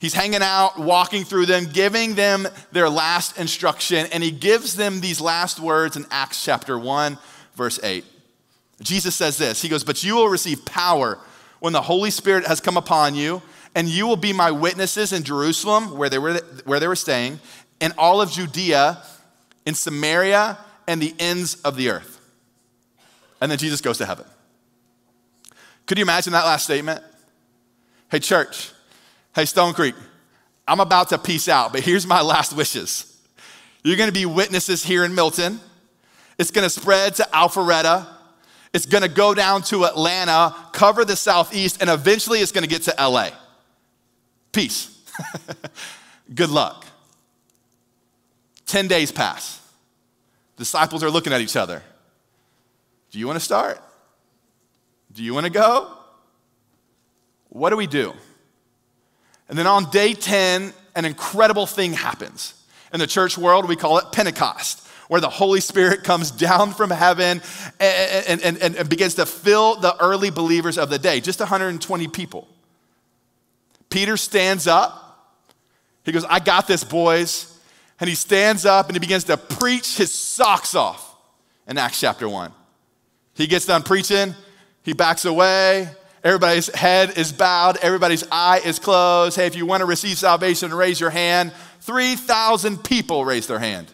He's 0.00 0.12
hanging 0.12 0.42
out, 0.42 0.76
walking 0.76 1.22
through 1.22 1.46
them, 1.46 1.66
giving 1.72 2.16
them 2.16 2.48
their 2.72 2.90
last 2.90 3.38
instruction, 3.38 4.08
and 4.12 4.24
he 4.24 4.32
gives 4.32 4.74
them 4.74 5.00
these 5.00 5.20
last 5.20 5.60
words 5.60 5.96
in 5.96 6.04
Acts 6.10 6.44
chapter 6.44 6.76
1 6.76 7.16
verse 7.54 7.78
8. 7.80 8.04
Jesus 8.80 9.14
says 9.14 9.38
this 9.38 9.62
He 9.62 9.68
goes, 9.68 9.84
But 9.84 10.02
you 10.02 10.16
will 10.16 10.28
receive 10.28 10.64
power 10.64 11.18
when 11.60 11.72
the 11.72 11.82
Holy 11.82 12.10
Spirit 12.10 12.46
has 12.46 12.60
come 12.60 12.76
upon 12.76 13.14
you, 13.14 13.40
and 13.76 13.88
you 13.88 14.08
will 14.08 14.16
be 14.16 14.32
my 14.32 14.50
witnesses 14.50 15.12
in 15.12 15.22
Jerusalem, 15.22 15.96
where 15.96 16.08
they 16.08 16.18
were, 16.18 16.40
where 16.64 16.80
they 16.80 16.88
were 16.88 16.96
staying, 16.96 17.38
in 17.80 17.92
all 17.96 18.20
of 18.20 18.32
Judea, 18.32 19.00
in 19.64 19.74
Samaria, 19.74 20.58
and 20.88 21.00
the 21.00 21.14
ends 21.20 21.54
of 21.62 21.76
the 21.76 21.90
earth. 21.90 22.18
And 23.40 23.48
then 23.48 23.58
Jesus 23.58 23.80
goes 23.80 23.98
to 23.98 24.06
heaven. 24.06 24.24
Could 25.86 25.98
you 25.98 26.02
imagine 26.02 26.32
that 26.32 26.44
last 26.44 26.64
statement? 26.64 27.02
Hey, 28.10 28.18
church, 28.18 28.70
hey, 29.34 29.44
Stone 29.44 29.74
Creek, 29.74 29.94
I'm 30.66 30.80
about 30.80 31.08
to 31.10 31.18
peace 31.18 31.48
out, 31.48 31.72
but 31.72 31.82
here's 31.82 32.06
my 32.06 32.20
last 32.20 32.54
wishes. 32.54 33.08
You're 33.82 33.96
gonna 33.96 34.12
be 34.12 34.26
witnesses 34.26 34.84
here 34.84 35.04
in 35.04 35.14
Milton. 35.14 35.60
It's 36.38 36.50
gonna 36.50 36.70
spread 36.70 37.14
to 37.16 37.28
Alpharetta. 37.32 38.06
It's 38.72 38.86
gonna 38.86 39.08
go 39.08 39.34
down 39.34 39.62
to 39.62 39.84
Atlanta, 39.84 40.54
cover 40.72 41.04
the 41.04 41.16
Southeast, 41.16 41.78
and 41.80 41.90
eventually 41.90 42.38
it's 42.38 42.52
gonna 42.52 42.66
get 42.66 42.82
to 42.82 42.94
LA. 42.98 43.30
Peace. 44.52 44.96
Good 46.34 46.50
luck. 46.50 46.86
10 48.66 48.88
days 48.88 49.10
pass. 49.10 49.60
Disciples 50.56 51.02
are 51.02 51.10
looking 51.10 51.32
at 51.32 51.40
each 51.40 51.56
other. 51.56 51.82
Do 53.10 53.18
you 53.18 53.26
wanna 53.26 53.40
start? 53.40 53.82
Do 55.14 55.22
you 55.22 55.34
wanna 55.34 55.50
go? 55.50 55.96
What 57.48 57.70
do 57.70 57.76
we 57.76 57.86
do? 57.86 58.14
And 59.48 59.58
then 59.58 59.66
on 59.66 59.90
day 59.90 60.14
10, 60.14 60.72
an 60.94 61.04
incredible 61.04 61.66
thing 61.66 61.92
happens. 61.92 62.54
In 62.92 63.00
the 63.00 63.06
church 63.06 63.36
world, 63.36 63.68
we 63.68 63.76
call 63.76 63.98
it 63.98 64.12
Pentecost 64.12 64.82
where 65.12 65.20
the 65.20 65.28
Holy 65.28 65.60
Spirit 65.60 66.04
comes 66.04 66.30
down 66.30 66.72
from 66.72 66.88
heaven 66.88 67.42
and, 67.78 68.40
and, 68.40 68.56
and, 68.62 68.76
and 68.76 68.88
begins 68.88 69.16
to 69.16 69.26
fill 69.26 69.76
the 69.76 69.94
early 70.02 70.30
believers 70.30 70.78
of 70.78 70.88
the 70.88 70.98
day, 70.98 71.20
just 71.20 71.38
120 71.38 72.08
people. 72.08 72.48
Peter 73.90 74.16
stands 74.16 74.66
up. 74.66 75.36
He 76.04 76.12
goes, 76.12 76.24
I 76.24 76.38
got 76.38 76.66
this, 76.66 76.82
boys. 76.82 77.60
And 78.00 78.08
he 78.08 78.14
stands 78.14 78.64
up 78.64 78.86
and 78.86 78.96
he 78.96 79.00
begins 79.00 79.24
to 79.24 79.36
preach 79.36 79.98
his 79.98 80.10
socks 80.10 80.74
off 80.74 81.14
in 81.68 81.76
Acts 81.76 82.00
chapter 82.00 82.26
1. 82.26 82.50
He 83.34 83.46
gets 83.46 83.66
done 83.66 83.82
preaching, 83.82 84.34
he 84.82 84.92
backs 84.92 85.24
away. 85.24 85.88
Everybody's 86.24 86.72
head 86.72 87.18
is 87.18 87.32
bowed, 87.32 87.78
everybody's 87.78 88.24
eye 88.30 88.60
is 88.64 88.78
closed. 88.78 89.36
Hey, 89.36 89.46
if 89.46 89.56
you 89.56 89.66
want 89.66 89.80
to 89.80 89.86
receive 89.86 90.16
salvation, 90.16 90.72
raise 90.72 91.00
your 91.00 91.10
hand. 91.10 91.52
3,000 91.80 92.84
people 92.84 93.24
raise 93.24 93.48
their 93.48 93.58
hand. 93.58 93.88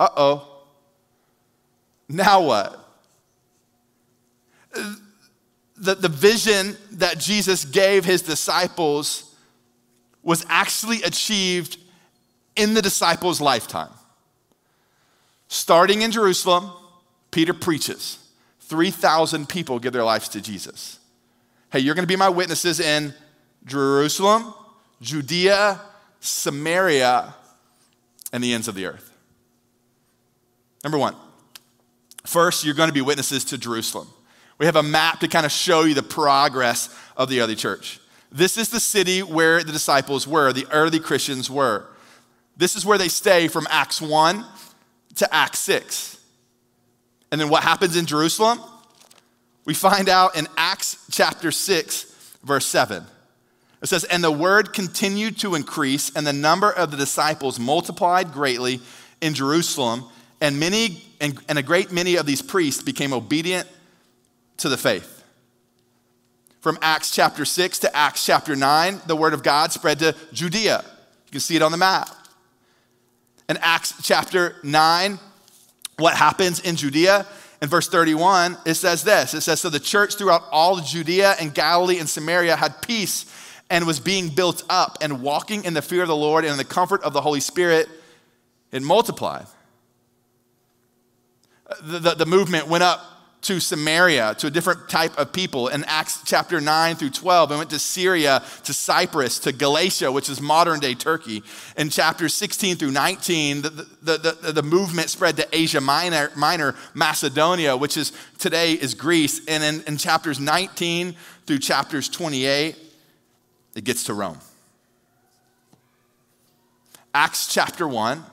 Uh 0.00 0.08
oh. 0.16 0.48
Now 2.08 2.42
what? 2.42 2.78
The, 5.76 5.94
the 5.94 6.08
vision 6.08 6.76
that 6.92 7.18
Jesus 7.18 7.64
gave 7.64 8.04
his 8.04 8.22
disciples 8.22 9.34
was 10.22 10.44
actually 10.48 11.02
achieved 11.02 11.78
in 12.56 12.74
the 12.74 12.82
disciples' 12.82 13.40
lifetime. 13.40 13.90
Starting 15.48 16.02
in 16.02 16.10
Jerusalem, 16.10 16.70
Peter 17.30 17.54
preaches. 17.54 18.18
3,000 18.72 19.50
people 19.50 19.78
give 19.78 19.92
their 19.92 20.02
lives 20.02 20.30
to 20.30 20.40
Jesus. 20.40 20.98
Hey, 21.70 21.80
you're 21.80 21.94
going 21.94 22.04
to 22.04 22.08
be 22.08 22.16
my 22.16 22.30
witnesses 22.30 22.80
in 22.80 23.12
Jerusalem, 23.66 24.54
Judea, 25.02 25.78
Samaria, 26.20 27.34
and 28.32 28.42
the 28.42 28.54
ends 28.54 28.68
of 28.68 28.74
the 28.74 28.86
earth. 28.86 29.14
Number 30.82 30.96
one, 30.96 31.14
first, 32.24 32.64
you're 32.64 32.72
going 32.72 32.88
to 32.88 32.94
be 32.94 33.02
witnesses 33.02 33.44
to 33.44 33.58
Jerusalem. 33.58 34.08
We 34.56 34.64
have 34.64 34.76
a 34.76 34.82
map 34.82 35.20
to 35.20 35.28
kind 35.28 35.44
of 35.44 35.52
show 35.52 35.82
you 35.82 35.92
the 35.92 36.02
progress 36.02 36.88
of 37.14 37.28
the 37.28 37.42
early 37.42 37.56
church. 37.56 38.00
This 38.30 38.56
is 38.56 38.70
the 38.70 38.80
city 38.80 39.22
where 39.22 39.62
the 39.62 39.72
disciples 39.72 40.26
were, 40.26 40.50
the 40.54 40.66
early 40.72 40.98
Christians 40.98 41.50
were. 41.50 41.88
This 42.56 42.74
is 42.74 42.86
where 42.86 42.96
they 42.96 43.08
stay 43.08 43.48
from 43.48 43.66
Acts 43.68 44.00
1 44.00 44.46
to 45.16 45.34
Acts 45.34 45.58
6. 45.58 46.20
And 47.32 47.40
then 47.40 47.48
what 47.48 47.64
happens 47.64 47.96
in 47.96 48.06
Jerusalem? 48.06 48.60
We 49.64 49.74
find 49.74 50.08
out 50.08 50.36
in 50.36 50.46
Acts 50.56 51.04
chapter 51.10 51.50
6, 51.50 52.36
verse 52.44 52.66
7. 52.66 53.04
It 53.82 53.88
says, 53.88 54.04
And 54.04 54.22
the 54.22 54.30
word 54.30 54.72
continued 54.72 55.38
to 55.38 55.56
increase, 55.56 56.14
and 56.14 56.24
the 56.24 56.32
number 56.32 56.70
of 56.70 56.92
the 56.92 56.96
disciples 56.96 57.58
multiplied 57.58 58.32
greatly 58.32 58.80
in 59.20 59.34
Jerusalem 59.34 60.04
and 60.42 60.58
many 60.58 61.04
and, 61.20 61.38
and 61.48 61.56
a 61.56 61.62
great 61.62 61.92
many 61.92 62.16
of 62.16 62.26
these 62.26 62.42
priests 62.42 62.82
became 62.82 63.12
obedient 63.12 63.68
to 64.58 64.68
the 64.68 64.76
faith. 64.76 65.22
From 66.60 66.78
Acts 66.82 67.12
chapter 67.12 67.44
6 67.44 67.78
to 67.80 67.96
Acts 67.96 68.26
chapter 68.26 68.56
9, 68.56 69.02
the 69.06 69.14
word 69.14 69.32
of 69.32 69.44
God 69.44 69.72
spread 69.72 70.00
to 70.00 70.16
Judea. 70.32 70.82
You 70.84 71.30
can 71.30 71.40
see 71.40 71.54
it 71.54 71.62
on 71.62 71.70
the 71.70 71.78
map. 71.78 72.10
In 73.48 73.56
Acts 73.58 73.94
chapter 74.02 74.56
9, 74.64 75.18
what 76.02 76.14
happens 76.14 76.60
in 76.60 76.76
Judea? 76.76 77.26
In 77.62 77.68
verse 77.68 77.88
31, 77.88 78.58
it 78.66 78.74
says 78.74 79.04
this. 79.04 79.34
It 79.34 79.42
says, 79.42 79.60
So 79.60 79.70
the 79.70 79.80
church 79.80 80.16
throughout 80.16 80.42
all 80.50 80.80
Judea 80.80 81.36
and 81.40 81.54
Galilee 81.54 81.98
and 81.98 82.08
Samaria 82.08 82.56
had 82.56 82.82
peace 82.82 83.24
and 83.70 83.86
was 83.86 84.00
being 84.00 84.28
built 84.28 84.64
up 84.68 84.98
and 85.00 85.22
walking 85.22 85.64
in 85.64 85.72
the 85.72 85.80
fear 85.80 86.02
of 86.02 86.08
the 86.08 86.16
Lord 86.16 86.44
and 86.44 86.50
in 86.52 86.58
the 86.58 86.64
comfort 86.64 87.02
of 87.04 87.12
the 87.12 87.20
Holy 87.20 87.40
Spirit, 87.40 87.88
it 88.72 88.82
multiplied. 88.82 89.46
The, 91.82 91.98
the, 92.00 92.14
the 92.16 92.26
movement 92.26 92.66
went 92.66 92.82
up 92.82 93.00
to 93.42 93.58
Samaria, 93.58 94.36
to 94.38 94.46
a 94.46 94.50
different 94.50 94.88
type 94.88 95.18
of 95.18 95.32
people 95.32 95.66
in 95.66 95.82
Acts 95.84 96.22
chapter 96.24 96.60
9 96.60 96.94
through 96.94 97.10
12. 97.10 97.50
It 97.50 97.56
went 97.56 97.70
to 97.70 97.78
Syria, 97.80 98.40
to 98.62 98.72
Cyprus, 98.72 99.40
to 99.40 99.52
Galatia, 99.52 100.12
which 100.12 100.30
is 100.30 100.40
modern 100.40 100.78
day 100.78 100.94
Turkey. 100.94 101.42
In 101.76 101.90
chapters 101.90 102.34
16 102.34 102.76
through 102.76 102.92
19, 102.92 103.62
the, 103.62 103.70
the, 103.70 104.38
the, 104.42 104.52
the, 104.52 104.62
movement 104.62 105.10
spread 105.10 105.36
to 105.38 105.48
Asia 105.52 105.80
Minor, 105.80 106.30
Minor, 106.36 106.76
Macedonia, 106.94 107.76
which 107.76 107.96
is 107.96 108.12
today 108.38 108.74
is 108.74 108.94
Greece. 108.94 109.44
And 109.48 109.64
in, 109.64 109.82
in 109.88 109.96
chapters 109.96 110.38
19 110.38 111.16
through 111.44 111.58
chapters 111.58 112.08
28, 112.08 112.76
it 113.74 113.84
gets 113.84 114.04
to 114.04 114.14
Rome. 114.14 114.38
Acts 117.12 117.52
chapter 117.52 117.88
1 117.88 118.24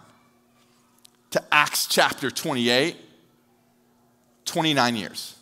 to 1.32 1.44
Acts 1.52 1.88
chapter 1.88 2.30
28 2.30 2.96
29 4.50 4.96
years. 4.96 5.36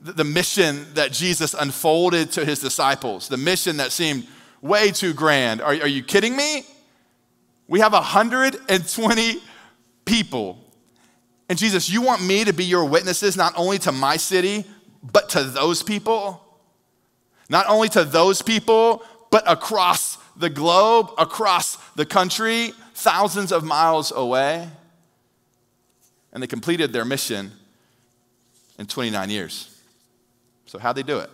The 0.00 0.24
mission 0.24 0.86
that 0.94 1.12
Jesus 1.12 1.54
unfolded 1.54 2.32
to 2.32 2.44
his 2.44 2.60
disciples, 2.60 3.28
the 3.28 3.36
mission 3.36 3.78
that 3.78 3.92
seemed 3.92 4.26
way 4.60 4.90
too 4.90 5.14
grand. 5.14 5.60
Are, 5.60 5.72
are 5.72 5.88
you 5.88 6.02
kidding 6.02 6.36
me? 6.36 6.64
We 7.68 7.80
have 7.80 7.92
120 7.92 9.42
people. 10.04 10.58
And 11.48 11.58
Jesus, 11.58 11.88
you 11.88 12.02
want 12.02 12.22
me 12.22 12.44
to 12.44 12.52
be 12.52 12.64
your 12.64 12.84
witnesses 12.84 13.36
not 13.36 13.54
only 13.56 13.78
to 13.80 13.92
my 13.92 14.16
city, 14.16 14.64
but 15.02 15.30
to 15.30 15.44
those 15.44 15.82
people? 15.82 16.40
Not 17.48 17.66
only 17.68 17.88
to 17.90 18.04
those 18.04 18.42
people, 18.42 19.02
but 19.30 19.44
across 19.50 20.18
the 20.36 20.50
globe, 20.50 21.10
across 21.18 21.76
the 21.94 22.06
country, 22.06 22.72
thousands 22.94 23.52
of 23.52 23.64
miles 23.64 24.12
away 24.12 24.68
and 26.34 26.42
they 26.42 26.46
completed 26.46 26.92
their 26.92 27.04
mission 27.04 27.52
in 28.78 28.86
29 28.86 29.30
years. 29.30 29.80
So, 30.66 30.78
how'd 30.78 30.96
they 30.96 31.02
do 31.04 31.20
it? 31.20 31.30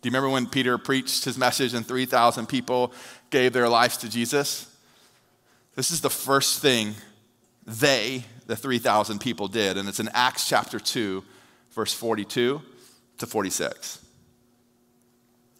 Do 0.00 0.08
you 0.08 0.10
remember 0.10 0.30
when 0.30 0.46
Peter 0.46 0.78
preached 0.78 1.24
his 1.24 1.36
message 1.36 1.74
and 1.74 1.86
3,000 1.86 2.46
people 2.46 2.92
gave 3.30 3.52
their 3.52 3.68
lives 3.68 3.98
to 3.98 4.08
Jesus? 4.08 4.74
This 5.74 5.90
is 5.90 6.00
the 6.00 6.10
first 6.10 6.62
thing 6.62 6.94
they, 7.66 8.24
the 8.46 8.56
3,000 8.56 9.20
people, 9.20 9.48
did, 9.48 9.76
and 9.76 9.88
it's 9.88 10.00
in 10.00 10.08
Acts 10.14 10.48
chapter 10.48 10.80
2, 10.80 11.22
verse 11.72 11.92
42 11.92 12.62
to 13.18 13.26
46. 13.26 13.97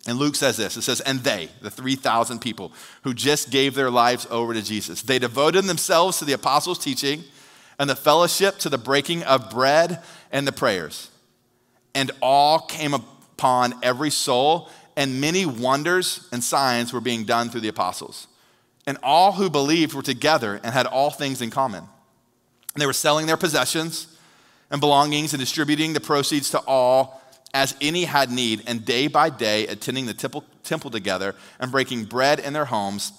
And 0.07 0.19
Luke 0.19 0.37
says 0.37 0.57
this 0.57 0.77
it 0.77 0.83
says, 0.83 1.01
and 1.01 1.21
they, 1.21 1.49
the 1.61 1.71
3,000 1.71 2.41
people 2.41 2.73
who 3.03 3.13
just 3.13 3.51
gave 3.51 3.75
their 3.75 3.91
lives 3.91 4.27
over 4.31 4.55
to 4.55 4.63
Jesus, 4.63 5.03
they 5.03 5.19
devoted 5.19 5.65
themselves 5.65 6.19
to 6.19 6.25
the 6.25 6.33
apostles' 6.33 6.79
teaching 6.79 7.25
and 7.79 7.89
the 7.89 7.97
fellowship, 7.97 8.59
to 8.59 8.69
the 8.69 8.79
breaking 8.79 9.23
of 9.25 9.51
bread 9.51 10.03
and 10.33 10.47
the 10.47 10.53
prayers. 10.53 11.11
And 11.95 12.11
all 12.21 12.61
came 12.61 12.95
upon 12.95 13.75
every 13.83 14.11
soul, 14.11 14.69
and 14.97 15.21
many 15.21 15.47
wonders 15.47 16.29
and 16.33 16.43
signs 16.43 16.93
were 16.93 17.01
being 17.01 17.25
done 17.25 17.51
through 17.51 17.61
the 17.61 17.69
apostles. 17.69 18.27
And 18.87 18.99
all 19.03 19.33
who 19.33 19.51
believed 19.51 19.95
were 19.95 20.03
together 20.03 20.61
and 20.63 20.73
had 20.73 20.87
all 20.87 21.11
things 21.11 21.41
in 21.43 21.51
common. 21.51 21.85
And 22.75 22.83
they 22.83 22.87
were 22.87 22.93
selling 22.93 23.27
their 23.27 23.37
possessions 23.37 24.17
and 24.71 24.81
belongings 24.81 25.33
and 25.33 25.41
distributing 25.41 25.93
the 25.93 26.01
proceeds 26.01 26.51
to 26.51 26.59
all 26.61 27.18
as 27.55 27.75
any 27.81 28.05
had 28.05 28.31
need, 28.31 28.63
and 28.67 28.85
day 28.85 29.07
by 29.07 29.31
day 29.31 29.67
attending 29.67 30.07
the 30.07 30.15
temple, 30.15 30.45
temple 30.65 30.91
together 30.91 31.35
and 31.59 31.73
breaking 31.73 32.05
bread 32.05 32.39
in 32.39 32.53
their 32.53 32.67
homes, 32.67 33.13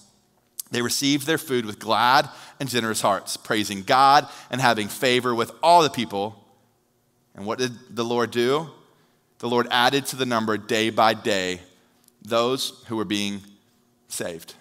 they 0.72 0.82
received 0.82 1.26
their 1.26 1.40
food 1.40 1.66
with 1.66 1.80
glad 1.80 2.30
and 2.60 2.70
generous 2.70 3.02
hearts, 3.02 3.38
praising 3.38 3.82
God 3.82 4.28
and 4.52 4.62
having 4.62 4.88
favor 4.88 5.34
with 5.34 5.52
all 5.64 5.82
the 5.82 5.90
people. 5.90 6.44
And 7.36 7.46
what 7.46 7.58
did 7.58 7.74
the 7.90 8.06
Lord 8.06 8.32
do? 8.32 8.70
The 9.40 9.50
Lord 9.50 9.68
added 9.72 10.06
to 10.08 10.16
the 10.16 10.26
number 10.26 10.58
day 10.58 10.90
by 10.90 11.14
day 11.14 11.62
those 12.22 12.84
who 12.88 12.98
were 12.98 13.06
being 13.06 13.42
saved. 14.10 14.54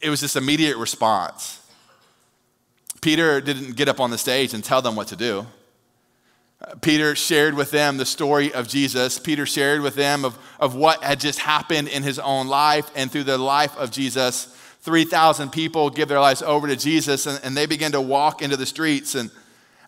It 0.00 0.08
was 0.08 0.20
this 0.20 0.36
immediate 0.36 0.76
response. 0.78 1.60
Peter 3.00 3.40
didn't 3.40 3.76
get 3.76 3.88
up 3.88 4.00
on 4.00 4.10
the 4.10 4.18
stage 4.18 4.54
and 4.54 4.64
tell 4.64 4.80
them 4.80 4.96
what 4.96 5.08
to 5.08 5.16
do. 5.16 5.46
Peter 6.80 7.14
shared 7.14 7.54
with 7.54 7.70
them 7.70 7.98
the 7.98 8.06
story 8.06 8.52
of 8.52 8.66
Jesus. 8.66 9.18
Peter 9.18 9.44
shared 9.44 9.82
with 9.82 9.94
them 9.94 10.24
of, 10.24 10.38
of 10.58 10.74
what 10.74 11.02
had 11.04 11.20
just 11.20 11.38
happened 11.38 11.88
in 11.88 12.02
his 12.02 12.18
own 12.18 12.48
life 12.48 12.90
and 12.96 13.10
through 13.10 13.24
the 13.24 13.36
life 13.36 13.76
of 13.76 13.90
Jesus. 13.90 14.46
3,000 14.80 15.50
people 15.50 15.90
give 15.90 16.08
their 16.08 16.20
lives 16.20 16.42
over 16.42 16.66
to 16.66 16.76
Jesus 16.76 17.26
and, 17.26 17.40
and 17.44 17.56
they 17.56 17.66
begin 17.66 17.92
to 17.92 18.00
walk 18.00 18.40
into 18.40 18.56
the 18.56 18.64
streets. 18.64 19.14
And 19.14 19.30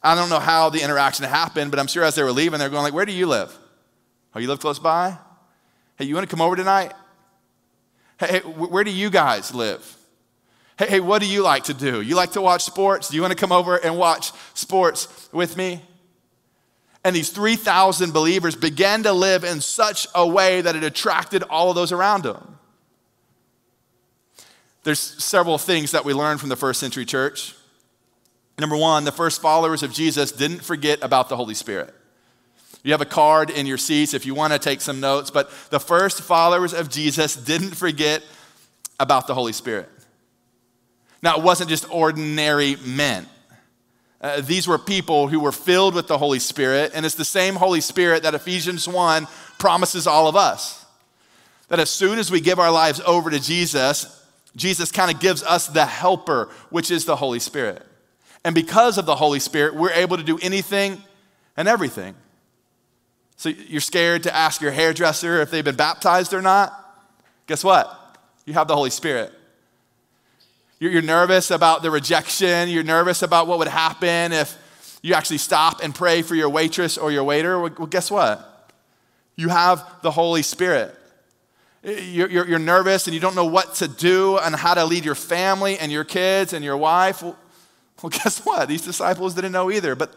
I 0.03 0.15
don't 0.15 0.29
know 0.29 0.41
how 0.41 0.69
the 0.69 0.83
interaction 0.83 1.25
happened, 1.25 1.71
but 1.71 1.81
I'm 1.81 1.87
sure 1.87 2.05
as 2.05 2.15
they 2.15 2.23
were 2.23 2.33
leaving, 2.33 2.59
they're 2.59 2.69
going 2.69 2.83
like, 2.83 2.95
where 2.95 3.07
do 3.07 3.13
you 3.13 3.27
live? 3.27 3.57
Oh, 4.35 4.39
you 4.39 4.49
live 4.49 4.61
close 4.61 4.79
by? 4.79 5.17
Hey, 5.97 6.05
you 6.05 6.15
want 6.15 6.29
to 6.29 6.31
come 6.31 6.43
over 6.43 6.55
tonight? 6.55 6.93
Hey, 8.19 8.41
where 8.41 8.85
do 8.85 8.91
you 8.91 9.09
guys 9.09 9.55
live? 9.55 9.97
Hey, 10.79 10.89
hey, 10.89 11.01
what 11.01 11.23
do 11.23 11.27
you 11.27 11.43
like 11.43 11.65
to 11.65 11.75
do? 11.75 12.03
You 12.03 12.15
like 12.15 12.33
to 12.33 12.41
watch 12.41 12.65
sports? 12.65 13.09
Do 13.09 13.17
you 13.17 13.23
want 13.23 13.33
to 13.33 13.39
come 13.39 13.53
over 13.53 13.77
and 13.77 13.97
watch 13.97 14.33
sports 14.55 15.29
with 15.33 15.57
me? 15.57 15.83
And 17.05 17.15
these 17.15 17.31
3,000 17.31 18.13
believers 18.13 18.57
began 18.57 19.03
to 19.05 19.13
live 19.13 19.45
in 19.45 19.61
such 19.61 20.07
a 20.15 20.27
way 20.27 20.61
that 20.61 20.77
it 20.77 20.85
attracted 20.85 21.43
all 21.45 21.71
of 21.71 21.77
those 21.77 21.93
around 21.93 22.25
them. 22.25 22.59
There's 24.83 24.99
several 24.99 25.59
things 25.59 25.93
that 25.93 26.05
we 26.05 26.13
learn 26.13 26.39
from 26.39 26.49
the 26.49 26.57
first 26.57 26.81
century 26.81 27.05
church. 27.05 27.55
Number 28.59 28.77
one, 28.77 29.05
the 29.05 29.13
first 29.13 29.41
followers 29.41 29.83
of 29.83 29.93
Jesus 29.93 30.33
didn't 30.33 30.61
forget 30.61 30.99
about 31.03 31.29
the 31.29 31.37
Holy 31.37 31.55
Spirit. 31.55 31.95
You 32.83 32.93
have 32.93 33.01
a 33.01 33.07
card 33.07 33.51
in 33.51 33.67
your 33.67 33.79
seats 33.79 34.15
if 34.15 34.25
you 34.25 34.35
want 34.35 34.53
to 34.53 34.59
take 34.59 34.81
some 34.81 35.01
notes, 35.01 35.31
but 35.31 35.51
the 35.71 35.81
first 35.81 36.23
followers 36.23 36.73
of 36.73 36.89
Jesus 36.89 37.37
didn't 37.37 37.77
forget 37.77 38.23
about 38.99 39.27
the 39.27 39.35
Holy 39.35 39.53
Spirit. 39.53 39.89
Now, 41.23 41.37
it 41.37 41.43
wasn't 41.43 41.71
just 41.71 41.91
ordinary 41.91 42.77
men. 42.85 43.27
Uh, 44.21 44.41
these 44.41 44.67
were 44.67 44.79
people 44.79 45.29
who 45.29 45.39
were 45.39 45.53
filled 45.53 45.95
with 45.95 46.09
the 46.09 46.19
Holy 46.19 46.41
Spirit, 46.41 46.93
and 46.95 47.07
it's 47.07 47.15
the 47.15 47.25
same 47.25 47.55
Holy 47.55 47.81
Spirit 47.81 48.25
that 48.25 48.35
Ephesians 48.35 48.89
1 48.89 49.29
promises 49.59 50.07
all 50.07 50.27
of 50.27 50.35
us. 50.35 50.85
That 51.69 51.79
as 51.79 51.91
soon 51.91 52.19
as 52.19 52.31
we 52.31 52.41
give 52.41 52.59
our 52.59 52.71
lives 52.71 53.01
over 53.07 53.31
to 53.31 53.39
Jesus, 53.39 54.25
Jesus 54.57 54.91
kind 54.91 55.15
of 55.15 55.21
gives 55.21 55.43
us 55.43 55.69
the 55.69 55.87
helper, 55.87 56.49
which 56.71 56.91
is 56.91 57.05
the 57.05 57.17
Holy 57.17 57.39
Spirit. 57.39 57.85
And 58.45 58.55
because 58.55 58.99
of 58.99 59.07
the 59.07 59.15
Holy 59.15 59.41
Spirit, 59.41 59.75
we're 59.75 59.93
able 59.93 60.17
to 60.17 60.23
do 60.23 60.39
anything 60.43 61.03
and 61.57 61.69
everything. 61.69 62.15
So 63.37 63.51
you're 63.51 63.81
scared 63.81 64.25
to 64.25 64.35
ask 64.35 64.61
your 64.61 64.73
hairdresser 64.73 65.41
if 65.41 65.51
they've 65.51 65.65
been 65.65 65.77
baptized 65.77 66.33
or 66.33 66.43
not? 66.43 66.73
Guess 67.47 67.63
what? 67.63 68.19
You 68.47 68.55
have 68.55 68.67
the 68.67 68.75
Holy 68.75 68.91
Spirit. 68.91 69.33
You're 70.81 71.03
nervous 71.03 71.51
about 71.51 71.83
the 71.83 71.91
rejection. 71.91 72.69
You're 72.69 72.85
nervous 72.85 73.23
about 73.23 73.47
what 73.47 73.59
would 73.59 73.69
happen 73.69 74.33
if 74.33 74.57
you 75.03 75.15
actually 75.15 75.39
stop 75.39 75.83
and 75.83 75.95
pray 75.95 76.23
for 76.23 76.35
your 76.35 76.49
waitress 76.49 76.97
or 76.97 77.11
your 77.11 77.25
waiter. 77.25 77.59
Well, 77.59 77.87
guess 77.87 78.11
what? 78.11 78.73
You 79.35 79.49
have 79.49 79.85
the 80.03 80.11
Holy 80.11 80.43
Spirit. 80.43 80.95
You're, 81.83 82.29
you're, 82.29 82.49
you're, 82.49 82.59
nervous 82.59 83.07
and 83.07 83.15
you 83.15 83.21
don't 83.21 83.37
know 83.37 83.47
what 83.47 83.77
to 83.77 83.89
do 83.89 84.37
and 84.39 84.55
how 84.55 84.75
to 84.75 84.85
lead 84.85 85.05
your 85.05 85.15
family 85.15 85.79
and 85.79 85.93
your 85.93 86.05
kids 86.05 86.53
and 86.53 86.65
your 86.65 86.77
wife. 86.77 87.23
Well, 87.23 87.39
well, 88.03 88.11
guess 88.25 88.45
what? 88.45 88.69
These 88.69 88.83
disciples 88.83 89.35
didn't 89.35 89.53
know 89.53 89.71
either, 89.71 89.95
but, 89.95 90.15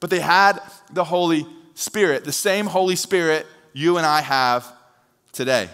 but 0.00 0.10
they 0.10 0.20
had 0.20 0.60
the 0.92 1.04
Holy 1.04 1.46
Spirit, 1.74 2.24
the 2.24 2.32
same 2.32 2.66
Holy 2.66 2.96
Spirit 2.96 3.46
you 3.72 3.98
and 3.98 4.06
I 4.06 4.22
have 4.22 4.70
today. 5.32 5.68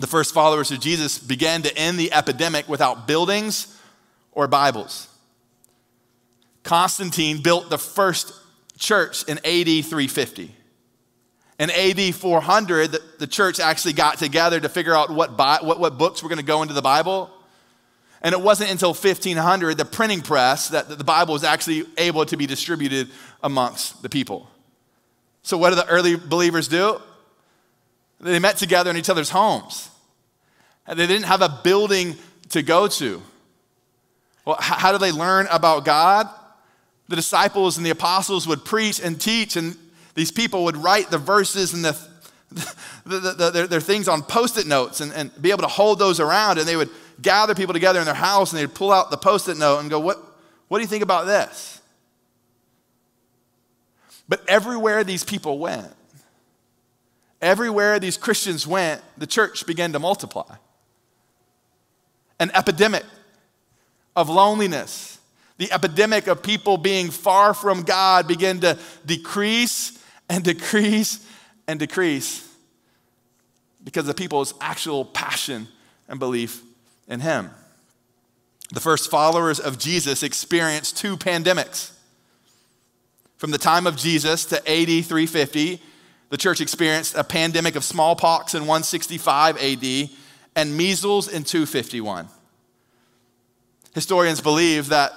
The 0.00 0.06
first 0.06 0.32
followers 0.32 0.70
of 0.70 0.80
Jesus 0.80 1.18
began 1.18 1.60
to 1.60 1.76
end 1.76 1.98
the 1.98 2.10
epidemic 2.10 2.66
without 2.70 3.06
buildings 3.06 3.78
or 4.32 4.48
Bibles. 4.48 5.08
Constantine 6.62 7.42
built 7.42 7.68
the 7.68 7.76
first 7.76 8.32
church 8.78 9.24
in 9.24 9.36
AD 9.38 9.84
350. 9.84 10.54
In 11.58 11.70
AD 11.70 12.14
400, 12.14 12.92
the, 12.92 13.02
the 13.18 13.26
church 13.26 13.60
actually 13.60 13.92
got 13.92 14.16
together 14.16 14.58
to 14.58 14.70
figure 14.70 14.94
out 14.94 15.10
what, 15.10 15.36
what, 15.36 15.78
what 15.78 15.98
books 15.98 16.22
were 16.22 16.30
going 16.30 16.38
to 16.38 16.44
go 16.44 16.62
into 16.62 16.72
the 16.72 16.80
Bible. 16.80 17.30
And 18.22 18.32
it 18.32 18.40
wasn't 18.40 18.70
until 18.70 18.94
1500, 18.94 19.76
the 19.76 19.84
printing 19.84 20.22
press, 20.22 20.68
that 20.68 20.88
the 20.88 21.04
Bible 21.04 21.34
was 21.34 21.44
actually 21.44 21.84
able 21.98 22.24
to 22.24 22.38
be 22.38 22.46
distributed 22.46 23.10
amongst 23.42 24.00
the 24.00 24.08
people. 24.08 24.48
So, 25.42 25.58
what 25.58 25.70
did 25.70 25.78
the 25.78 25.88
early 25.88 26.16
believers 26.16 26.68
do? 26.68 27.02
They 28.18 28.38
met 28.38 28.56
together 28.56 28.90
in 28.90 28.96
each 28.96 29.10
other's 29.10 29.30
homes. 29.30 29.89
They 30.94 31.06
didn't 31.06 31.24
have 31.24 31.42
a 31.42 31.60
building 31.62 32.16
to 32.50 32.62
go 32.62 32.88
to. 32.88 33.22
Well, 34.44 34.56
how 34.58 34.90
did 34.92 35.00
they 35.00 35.12
learn 35.12 35.46
about 35.50 35.84
God? 35.84 36.28
The 37.08 37.16
disciples 37.16 37.76
and 37.76 37.86
the 37.86 37.90
apostles 37.90 38.46
would 38.48 38.64
preach 38.64 39.00
and 39.00 39.20
teach, 39.20 39.56
and 39.56 39.76
these 40.14 40.32
people 40.32 40.64
would 40.64 40.76
write 40.76 41.10
the 41.10 41.18
verses 41.18 41.72
and 41.74 41.84
the, 41.84 41.96
the, 42.50 43.18
the, 43.18 43.32
the 43.32 43.50
their, 43.50 43.66
their, 43.66 43.80
things 43.80 44.08
on 44.08 44.22
post 44.22 44.58
it 44.58 44.66
notes 44.66 45.00
and, 45.00 45.12
and 45.12 45.30
be 45.40 45.50
able 45.50 45.62
to 45.62 45.68
hold 45.68 45.98
those 45.98 46.18
around. 46.18 46.58
And 46.58 46.66
they 46.66 46.76
would 46.76 46.90
gather 47.22 47.54
people 47.54 47.72
together 47.72 48.00
in 48.00 48.06
their 48.06 48.14
house 48.14 48.52
and 48.52 48.60
they'd 48.60 48.74
pull 48.74 48.92
out 48.92 49.10
the 49.10 49.16
post 49.16 49.48
it 49.48 49.56
note 49.56 49.78
and 49.78 49.90
go, 49.90 50.00
what, 50.00 50.18
what 50.68 50.78
do 50.78 50.82
you 50.82 50.88
think 50.88 51.02
about 51.04 51.26
this? 51.26 51.80
But 54.28 54.42
everywhere 54.48 55.04
these 55.04 55.24
people 55.24 55.58
went, 55.58 55.92
everywhere 57.42 57.98
these 57.98 58.16
Christians 58.16 58.66
went, 58.66 59.02
the 59.18 59.26
church 59.26 59.66
began 59.66 59.92
to 59.92 59.98
multiply. 59.98 60.56
An 62.40 62.50
epidemic 62.54 63.04
of 64.16 64.28
loneliness, 64.28 65.18
the 65.58 65.70
epidemic 65.70 66.26
of 66.26 66.42
people 66.42 66.78
being 66.78 67.10
far 67.10 67.54
from 67.54 67.82
God 67.82 68.26
began 68.26 68.58
to 68.60 68.78
decrease 69.06 69.98
and 70.28 70.42
decrease 70.42 71.24
and 71.68 71.78
decrease 71.78 72.48
because 73.84 74.08
of 74.08 74.16
people's 74.16 74.54
actual 74.60 75.04
passion 75.04 75.68
and 76.08 76.18
belief 76.18 76.62
in 77.08 77.20
Him. 77.20 77.50
The 78.72 78.80
first 78.80 79.10
followers 79.10 79.60
of 79.60 79.78
Jesus 79.78 80.22
experienced 80.22 80.96
two 80.96 81.16
pandemics. 81.16 81.92
From 83.36 83.50
the 83.50 83.58
time 83.58 83.86
of 83.86 83.96
Jesus 83.96 84.44
to 84.46 84.56
AD 84.58 85.04
350, 85.04 85.82
the 86.28 86.36
church 86.36 86.60
experienced 86.60 87.16
a 87.16 87.24
pandemic 87.24 87.74
of 87.74 87.84
smallpox 87.84 88.54
in 88.54 88.62
165 88.62 89.56
AD 89.56 90.10
and 90.56 90.76
measles 90.76 91.28
in 91.28 91.44
251. 91.44 92.28
Historians 93.94 94.40
believe 94.40 94.88
that 94.88 95.12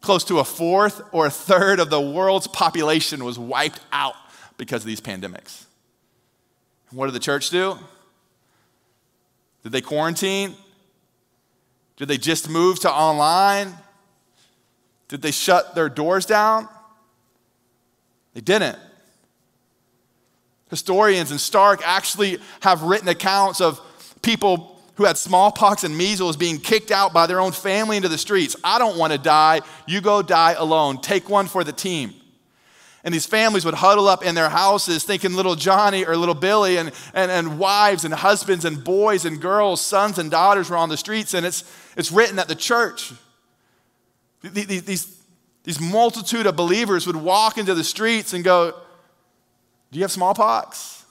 close 0.00 0.24
to 0.24 0.38
a 0.38 0.44
fourth 0.44 1.02
or 1.12 1.26
a 1.26 1.30
third 1.30 1.80
of 1.80 1.90
the 1.90 2.00
world's 2.00 2.46
population 2.46 3.24
was 3.24 3.38
wiped 3.38 3.80
out 3.92 4.14
because 4.56 4.82
of 4.82 4.86
these 4.86 5.00
pandemics. 5.00 5.64
What 6.90 7.06
did 7.06 7.14
the 7.14 7.20
church 7.20 7.50
do? 7.50 7.78
Did 9.62 9.72
they 9.72 9.80
quarantine? 9.80 10.54
Did 11.96 12.08
they 12.08 12.18
just 12.18 12.48
move 12.48 12.80
to 12.80 12.90
online? 12.90 13.74
Did 15.08 15.22
they 15.22 15.30
shut 15.30 15.74
their 15.74 15.88
doors 15.88 16.24
down? 16.24 16.68
They 18.32 18.40
didn't. 18.40 18.78
Historians 20.70 21.30
and 21.30 21.40
Stark 21.40 21.80
actually 21.84 22.38
have 22.60 22.82
written 22.82 23.08
accounts 23.08 23.60
of 23.60 23.80
people 24.22 24.80
who 24.94 25.04
had 25.04 25.16
smallpox 25.16 25.82
and 25.82 25.96
measles 25.96 26.36
being 26.36 26.58
kicked 26.58 26.90
out 26.90 27.12
by 27.12 27.26
their 27.26 27.40
own 27.40 27.52
family 27.52 27.96
into 27.96 28.08
the 28.08 28.18
streets. 28.18 28.54
I 28.62 28.78
don't 28.78 28.98
want 28.98 29.14
to 29.14 29.18
die. 29.18 29.62
You 29.86 30.02
go 30.02 30.20
die 30.20 30.52
alone. 30.52 31.00
Take 31.00 31.30
one 31.30 31.46
for 31.46 31.64
the 31.64 31.72
team. 31.72 32.12
And 33.02 33.14
these 33.14 33.24
families 33.24 33.64
would 33.64 33.72
huddle 33.72 34.08
up 34.08 34.22
in 34.22 34.34
their 34.34 34.50
houses 34.50 35.04
thinking 35.04 35.32
little 35.32 35.54
Johnny 35.54 36.04
or 36.04 36.16
little 36.16 36.34
Billy 36.34 36.76
and, 36.76 36.92
and, 37.14 37.30
and 37.30 37.58
wives 37.58 38.04
and 38.04 38.12
husbands 38.12 38.66
and 38.66 38.84
boys 38.84 39.24
and 39.24 39.40
girls, 39.40 39.80
sons 39.80 40.18
and 40.18 40.30
daughters 40.30 40.68
were 40.68 40.76
on 40.76 40.90
the 40.90 40.98
streets. 40.98 41.32
And 41.32 41.46
it's, 41.46 41.64
it's 41.96 42.12
written 42.12 42.36
that 42.36 42.48
the 42.48 42.54
church, 42.54 43.14
these, 44.42 44.82
these, 44.82 45.18
these 45.64 45.80
multitude 45.80 46.46
of 46.46 46.56
believers 46.56 47.06
would 47.06 47.16
walk 47.16 47.56
into 47.56 47.74
the 47.74 47.84
streets 47.84 48.34
and 48.34 48.44
go, 48.44 48.72
Do 49.90 49.98
you 49.98 50.04
have 50.04 50.12
smallpox? 50.12 51.06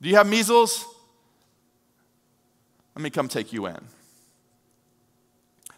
Do 0.00 0.08
you 0.08 0.14
have 0.14 0.28
measles? 0.28 0.86
Let 2.94 3.02
me 3.02 3.10
come 3.10 3.28
take 3.28 3.52
you 3.52 3.66
in. 3.66 3.78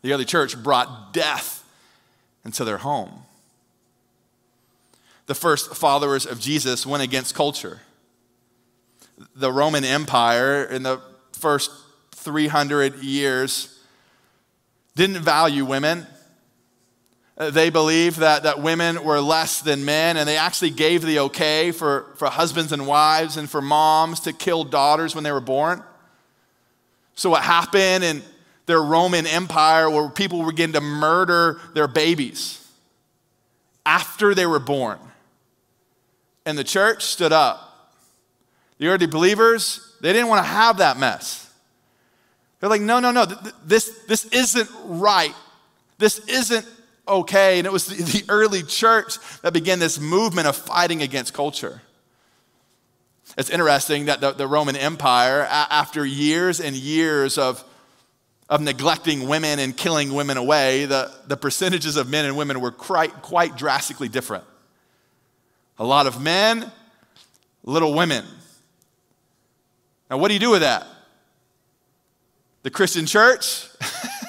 The 0.02 0.12
early 0.12 0.24
church 0.24 0.60
brought 0.62 1.12
death 1.12 1.64
into 2.44 2.64
their 2.64 2.78
home 2.78 3.24
the 5.26 5.34
first 5.34 5.74
followers 5.74 6.26
of 6.26 6.40
Jesus 6.40 6.86
went 6.86 7.02
against 7.02 7.34
culture. 7.34 7.80
The 9.34 9.52
Roman 9.52 9.84
Empire 9.84 10.64
in 10.64 10.82
the 10.82 11.00
first 11.32 11.70
300 12.12 13.02
years 13.02 13.78
didn't 14.96 15.22
value 15.22 15.64
women. 15.64 16.06
They 17.36 17.70
believed 17.70 18.18
that, 18.18 18.44
that 18.44 18.60
women 18.60 19.02
were 19.02 19.20
less 19.20 19.60
than 19.60 19.84
men, 19.84 20.16
and 20.16 20.28
they 20.28 20.36
actually 20.36 20.70
gave 20.70 21.02
the 21.02 21.20
okay 21.20 21.72
for, 21.72 22.12
for 22.16 22.28
husbands 22.28 22.70
and 22.70 22.86
wives 22.86 23.36
and 23.36 23.50
for 23.50 23.60
moms 23.60 24.20
to 24.20 24.32
kill 24.32 24.62
daughters 24.62 25.14
when 25.14 25.24
they 25.24 25.32
were 25.32 25.40
born. 25.40 25.82
So, 27.14 27.30
what 27.30 27.42
happened 27.42 28.04
in 28.04 28.22
their 28.66 28.82
Roman 28.82 29.26
Empire 29.26 29.90
where 29.90 30.08
people 30.08 30.42
were 30.42 30.52
to 30.52 30.80
murder 30.80 31.60
their 31.74 31.86
babies 31.86 32.66
after 33.84 34.34
they 34.34 34.46
were 34.46 34.58
born 34.58 34.98
and 36.46 36.58
the 36.58 36.64
church 36.64 37.04
stood 37.04 37.32
up. 37.32 37.92
The 38.78 38.88
early 38.88 39.06
believers, 39.06 39.96
they 40.00 40.12
didn't 40.12 40.28
want 40.28 40.44
to 40.44 40.50
have 40.50 40.78
that 40.78 40.98
mess. 40.98 41.50
They're 42.60 42.68
like, 42.68 42.80
no, 42.80 43.00
no, 43.00 43.10
no, 43.10 43.26
this, 43.64 44.00
this 44.08 44.24
isn't 44.26 44.68
right. 44.84 45.34
This 45.98 46.18
isn't 46.28 46.66
okay. 47.06 47.58
And 47.58 47.66
it 47.66 47.72
was 47.72 47.86
the, 47.86 48.02
the 48.02 48.24
early 48.28 48.62
church 48.62 49.18
that 49.42 49.52
began 49.52 49.78
this 49.78 50.00
movement 50.00 50.46
of 50.46 50.56
fighting 50.56 51.02
against 51.02 51.34
culture. 51.34 51.82
It's 53.36 53.50
interesting 53.50 54.06
that 54.06 54.20
the, 54.20 54.32
the 54.32 54.46
Roman 54.46 54.76
Empire, 54.76 55.40
a- 55.40 55.72
after 55.72 56.04
years 56.04 56.60
and 56.60 56.76
years 56.76 57.36
of, 57.36 57.64
of 58.48 58.60
neglecting 58.60 59.28
women 59.28 59.58
and 59.58 59.76
killing 59.76 60.14
women 60.14 60.36
away, 60.36 60.84
the, 60.84 61.12
the 61.26 61.36
percentages 61.36 61.96
of 61.96 62.08
men 62.08 62.24
and 62.24 62.36
women 62.36 62.60
were 62.60 62.70
quite, 62.70 63.22
quite 63.22 63.56
drastically 63.56 64.08
different. 64.08 64.44
A 65.78 65.84
lot 65.84 66.06
of 66.06 66.20
men, 66.20 66.70
little 67.64 67.94
women. 67.94 68.24
Now, 70.10 70.18
what 70.18 70.28
do 70.28 70.34
you 70.34 70.40
do 70.40 70.50
with 70.50 70.60
that? 70.60 70.86
The 72.62 72.70
Christian 72.70 73.06
church, 73.06 73.66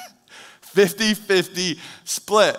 50 0.62 1.14
50 1.14 1.78
split. 2.04 2.58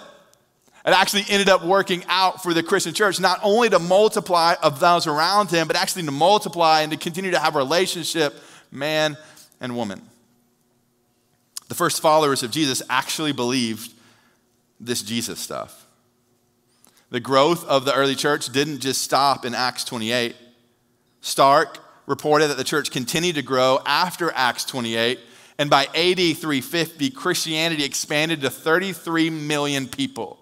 It 0.88 0.94
actually 0.94 1.26
ended 1.28 1.50
up 1.50 1.66
working 1.66 2.06
out 2.08 2.42
for 2.42 2.54
the 2.54 2.64
Christian 2.64 2.94
church, 2.94 3.20
not 3.20 3.42
only 3.44 3.70
to 3.70 3.78
multiply 3.78 4.56
of 4.64 4.80
those 4.80 5.06
around 5.06 5.50
him, 5.50 5.68
but 5.68 5.76
actually 5.76 6.04
to 6.04 6.12
multiply 6.12 6.82
and 6.82 6.94
to 6.94 6.98
continue 6.98 7.32
to 7.32 7.40
have 7.40 7.56
a 7.56 7.58
relationship, 7.58 8.34
man 8.72 9.18
and 9.60 9.76
woman. 9.76 10.02
The 11.68 11.76
first 11.76 12.02
followers 12.02 12.42
of 12.42 12.52
Jesus 12.52 12.82
actually 12.90 13.34
believed 13.34 13.92
this 14.80 15.02
Jesus 15.02 15.42
stuff. 15.42 15.86
The 17.10 17.20
growth 17.20 17.66
of 17.66 17.84
the 17.84 17.94
early 17.94 18.16
church 18.16 18.48
didn't 18.48 18.80
just 18.80 19.02
stop 19.02 19.44
in 19.44 19.54
Acts 19.54 19.84
28. 19.84 20.38
Stark 21.20 21.80
reported 22.06 22.48
that 22.48 22.56
the 22.56 22.64
church 22.64 22.92
continued 22.92 23.36
to 23.36 23.42
grow 23.42 23.82
after 23.86 24.32
Acts 24.34 24.64
28, 24.64 25.20
and 25.58 25.70
by 25.70 25.84
AD 25.88 26.38
350, 26.38 27.10
Christianity 27.10 27.84
expanded 27.84 28.40
to 28.40 28.50
33 28.50 29.30
million 29.30 29.90
people, 29.90 30.40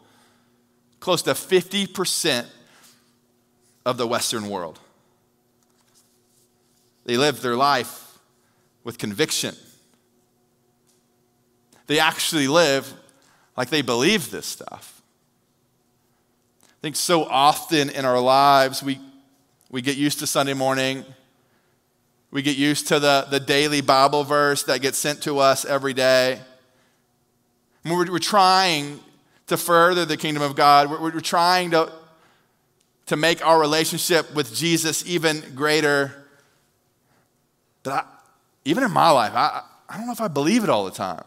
close 1.06 1.22
to 1.22 1.34
50% 1.34 2.48
of 3.86 3.96
the 3.98 4.08
Western 4.08 4.50
world. 4.50 4.80
They 7.04 7.16
live 7.16 7.44
their 7.44 7.56
life 7.56 8.18
with 8.84 8.98
conviction. 8.98 9.54
They 11.86 12.00
actually 12.00 12.48
live 12.48 12.92
like 13.56 13.70
they 13.70 13.84
believe 13.84 14.32
this 14.32 14.48
stuff. 14.48 15.04
I 16.64 16.82
think 16.82 16.96
so 16.96 17.26
often 17.26 17.92
in 17.92 18.04
our 18.04 18.20
lives, 18.20 18.82
we, 18.82 19.00
we 19.70 19.84
get 19.84 19.98
used 19.98 20.18
to 20.20 20.28
Sunday 20.28 20.56
morning. 20.56 21.06
We 22.32 22.42
get 22.42 22.58
used 22.58 22.88
to 22.88 23.00
the, 23.00 23.28
the 23.30 23.40
daily 23.40 23.82
Bible 23.82 24.24
verse 24.24 24.64
that 24.64 24.82
gets 24.82 24.98
sent 24.98 25.22
to 25.22 25.38
us 25.38 25.66
every 25.66 25.94
day. 25.94 26.40
We're, 27.84 28.12
we're 28.12 28.18
trying 28.18 29.02
to 29.48 29.58
further 29.58 30.06
the 30.06 30.18
kingdom 30.18 30.44
of 30.44 30.56
God. 30.56 30.90
We're, 30.90 31.02
we're 31.02 31.20
trying 31.20 31.72
to, 31.72 31.92
to 33.08 33.16
make 33.16 33.46
our 33.46 33.60
relationship 33.60 34.34
with 34.34 34.54
Jesus 34.56 35.06
even 35.06 35.54
greater. 35.56 36.26
But 37.84 37.94
I, 37.94 38.04
even 38.66 38.84
in 38.84 38.92
my 38.92 39.12
life, 39.12 39.34
I, 39.34 39.62
I 39.88 39.98
don't 39.98 40.08
know 40.08 40.14
if 40.14 40.22
I 40.22 40.28
believe 40.28 40.64
it 40.64 40.70
all 40.70 40.86
the 40.86 40.92
time. 40.92 41.24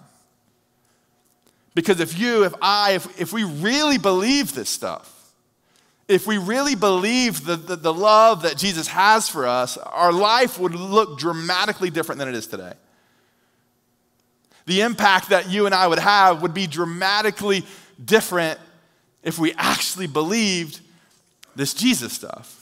Because 1.74 2.00
if 2.00 2.18
you, 2.18 2.44
if 2.44 2.54
I, 2.60 2.92
if, 2.92 3.20
if 3.20 3.32
we 3.32 3.44
really 3.44 3.98
believe 3.98 4.52
this 4.52 4.68
stuff, 4.68 5.14
if 6.08 6.26
we 6.26 6.38
really 6.38 6.74
believe 6.74 7.44
the, 7.44 7.54
the, 7.54 7.76
the, 7.76 7.92
love 7.92 8.42
that 8.42 8.56
Jesus 8.56 8.88
has 8.88 9.28
for 9.28 9.46
us, 9.46 9.76
our 9.76 10.10
life 10.10 10.58
would 10.58 10.74
look 10.74 11.18
dramatically 11.18 11.90
different 11.90 12.18
than 12.18 12.28
it 12.28 12.34
is 12.34 12.46
today. 12.46 12.72
The 14.66 14.80
impact 14.80 15.28
that 15.28 15.50
you 15.50 15.66
and 15.66 15.74
I 15.74 15.86
would 15.86 15.98
have 15.98 16.42
would 16.42 16.54
be 16.54 16.66
dramatically 16.66 17.64
different 18.02 18.58
if 19.22 19.38
we 19.38 19.52
actually 19.54 20.06
believed 20.06 20.80
this 21.56 21.74
Jesus 21.74 22.12
stuff. 22.12 22.54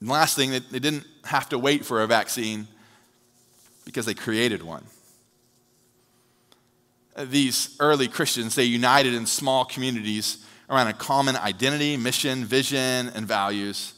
And 0.00 0.08
last 0.08 0.36
thing, 0.36 0.50
they, 0.50 0.78
didn't 0.78 1.06
have 1.24 1.48
to 1.50 1.58
wait 1.58 1.84
for 1.84 2.02
a 2.02 2.06
vaccine 2.06 2.66
because 3.84 4.04
they 4.04 4.14
created 4.14 4.62
one. 4.62 4.84
These 7.16 7.76
early 7.80 8.08
Christians, 8.08 8.54
they 8.54 8.64
united 8.64 9.14
in 9.14 9.24
small 9.24 9.64
communities 9.64 10.44
around 10.68 10.88
a 10.88 10.92
common 10.92 11.36
identity, 11.36 11.96
mission, 11.96 12.44
vision, 12.44 13.10
and 13.14 13.26
values. 13.26 13.94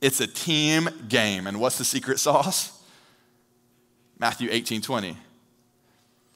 It's 0.00 0.20
a 0.20 0.26
team 0.26 0.88
game. 1.08 1.46
And 1.46 1.60
what's 1.60 1.76
the 1.76 1.84
secret 1.84 2.18
sauce? 2.20 2.80
Matthew 4.18 4.48
18 4.50 4.80
20. 4.80 5.10
It 5.10 5.16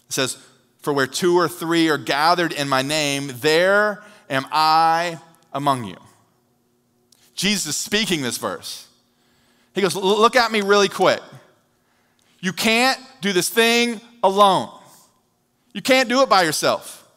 says, 0.08 0.36
For 0.84 0.92
where 0.92 1.06
two 1.06 1.38
or 1.38 1.48
three 1.48 1.88
are 1.88 1.96
gathered 1.96 2.52
in 2.52 2.68
my 2.68 2.82
name, 2.82 3.32
there 3.40 4.02
am 4.28 4.44
I 4.52 5.18
among 5.50 5.84
you. 5.84 5.96
Jesus 7.34 7.64
is 7.68 7.76
speaking 7.78 8.20
this 8.20 8.36
verse. 8.36 8.86
He 9.74 9.80
goes, 9.80 9.96
Look 9.96 10.36
at 10.36 10.52
me 10.52 10.60
really 10.60 10.90
quick. 10.90 11.22
You 12.40 12.52
can't 12.52 13.00
do 13.22 13.32
this 13.32 13.48
thing 13.48 13.98
alone. 14.22 14.68
You 15.72 15.80
can't 15.80 16.06
do 16.06 16.20
it 16.20 16.28
by 16.28 16.42
yourself. 16.42 17.08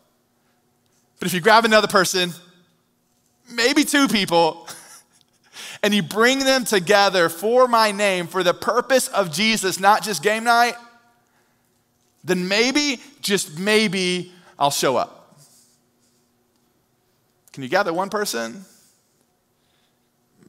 But 1.20 1.28
if 1.28 1.34
you 1.34 1.42
grab 1.42 1.66
another 1.66 1.90
person, 1.90 2.32
maybe 3.52 3.84
two 3.84 4.08
people, 4.08 4.70
and 5.84 5.94
you 5.94 6.04
bring 6.04 6.40
them 6.40 6.64
together 6.64 7.28
for 7.28 7.68
my 7.68 7.92
name, 7.92 8.28
for 8.28 8.44
the 8.44 8.54
purpose 8.54 9.10
of 9.10 9.30
Jesus, 9.30 9.78
not 9.78 10.04
just 10.04 10.24
game 10.24 10.46
night, 10.46 10.76
then 12.28 12.48
maybe, 12.48 13.02
just 13.22 13.58
maybe, 13.58 14.32
I'll 14.60 14.72
show 14.72 14.98
up. 14.98 15.40
Can 17.54 17.64
you 17.64 17.70
gather 17.70 17.94
one 17.94 18.10
person? 18.10 18.66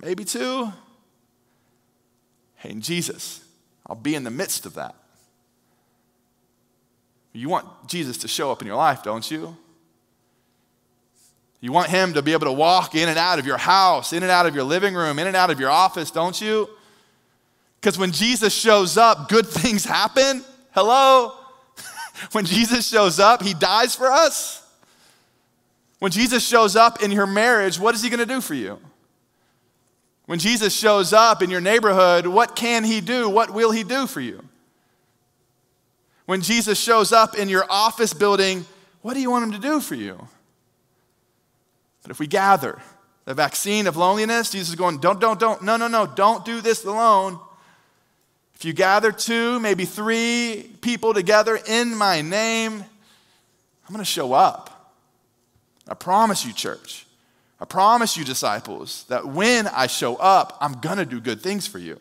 Maybe 0.03 0.25
two? 0.25 0.73
Hey, 2.57 2.75
Jesus, 2.75 3.41
I'll 3.87 3.97
be 3.97 4.15
in 4.15 4.25
the 4.25 4.31
midst 4.31 4.67
of 4.67 4.75
that. 4.75 4.95
You 7.33 7.49
want 7.49 7.67
Jesus 7.87 8.19
to 8.19 8.29
show 8.29 8.51
up 8.51 8.61
in 8.61 8.67
your 8.67 8.77
life, 8.77 9.03
don't 9.05 9.31
you? 9.31 9.57
You 11.61 11.73
want 11.73 11.89
him 11.91 12.15
to 12.15 12.23
be 12.23 12.33
able 12.33 12.47
to 12.47 12.53
walk 12.53 12.95
in 12.95 13.09
and 13.09 13.19
out 13.19 13.39
of 13.39 13.47
your 13.47 13.57
house, 13.57 14.13
in 14.13 14.23
and 14.23 14.31
out 14.31 14.47
of 14.47 14.55
your 14.55 14.65
living 14.65 14.95
room, 14.95 15.19
in 15.19 15.27
and 15.29 15.37
out 15.37 15.51
of 15.51 15.61
your 15.61 15.71
office, 15.71 16.11
don't 16.11 16.41
you? 16.41 16.69
Because 17.81 17.99
when 17.99 18.11
Jesus 18.11 18.53
shows 18.53 18.97
up, 18.97 19.29
good 19.29 19.47
things 19.49 19.85
happen. 19.85 20.45
Hello? 20.73 21.38
When 22.33 22.45
Jesus 22.45 22.89
shows 22.89 23.19
up, 23.19 23.43
he 23.43 23.55
dies 23.55 23.95
for 23.95 24.07
us. 24.07 24.63
When 25.99 26.13
Jesus 26.13 26.47
shows 26.47 26.77
up 26.77 27.03
in 27.03 27.11
your 27.11 27.27
marriage, 27.27 27.79
what 27.79 27.95
is 27.95 28.03
he 28.03 28.11
going 28.11 28.21
to 28.21 28.27
do 28.27 28.41
for 28.41 28.55
you? 28.55 28.79
When 30.27 30.39
Jesus 30.39 30.75
shows 30.75 31.13
up 31.13 31.43
in 31.43 31.51
your 31.51 31.61
neighborhood, 31.61 32.27
what 32.27 32.55
can 32.55 32.85
he 32.85 33.01
do? 33.01 33.29
What 33.29 33.51
will 33.51 33.71
he 33.71 33.83
do 33.83 34.07
for 34.07 34.21
you? 34.21 34.45
When 36.27 36.43
Jesus 36.43 36.79
shows 36.79 37.13
up 37.13 37.37
in 37.37 37.49
your 37.49 37.65
office 37.71 38.13
building, 38.13 38.67
what 39.01 39.15
do 39.15 39.21
you 39.21 39.31
want 39.31 39.45
him 39.45 39.53
to 39.53 39.59
do 39.59 39.81
for 39.81 39.95
you? 39.95 40.29
But 42.03 42.11
if 42.11 42.21
we 42.21 42.27
gather 42.27 42.79
the 43.25 43.35
vaccine 43.35 43.87
of 43.87 43.97
loneliness, 43.97 44.51
Jesus 44.51 44.69
is 44.71 44.75
going, 44.75 44.99
don't, 44.99 45.21
don't, 45.21 45.41
don't, 45.41 45.63
no, 45.63 45.77
no, 45.77 45.89
no, 45.89 46.07
don't 46.07 46.45
do 46.45 46.61
this 46.61 46.85
alone. 46.85 47.41
If 48.59 48.65
you 48.65 48.73
gather 48.73 49.13
two, 49.13 49.61
maybe 49.61 49.85
three 49.85 50.69
people 50.81 51.15
together 51.15 51.61
in 51.69 51.95
my 51.95 52.23
name, 52.23 52.73
I'm 52.73 53.95
going 53.95 54.01
to 54.01 54.05
show 54.05 54.33
up. 54.33 54.97
I 55.87 55.95
promise 55.95 56.45
you, 56.45 56.53
church. 56.53 57.07
I 57.61 57.65
promise 57.67 58.17
you, 58.17 58.25
disciples, 58.25 59.05
that 59.09 59.27
when 59.27 59.69
I 59.69 59.87
show 59.87 60.17
up, 60.17 60.59
I'm 60.61 60.75
going 60.75 60.99
to 60.99 61.05
do 61.05 61.21
good 61.21 61.41
things 61.41 61.69
for 61.69 61.79
you. 61.79 62.01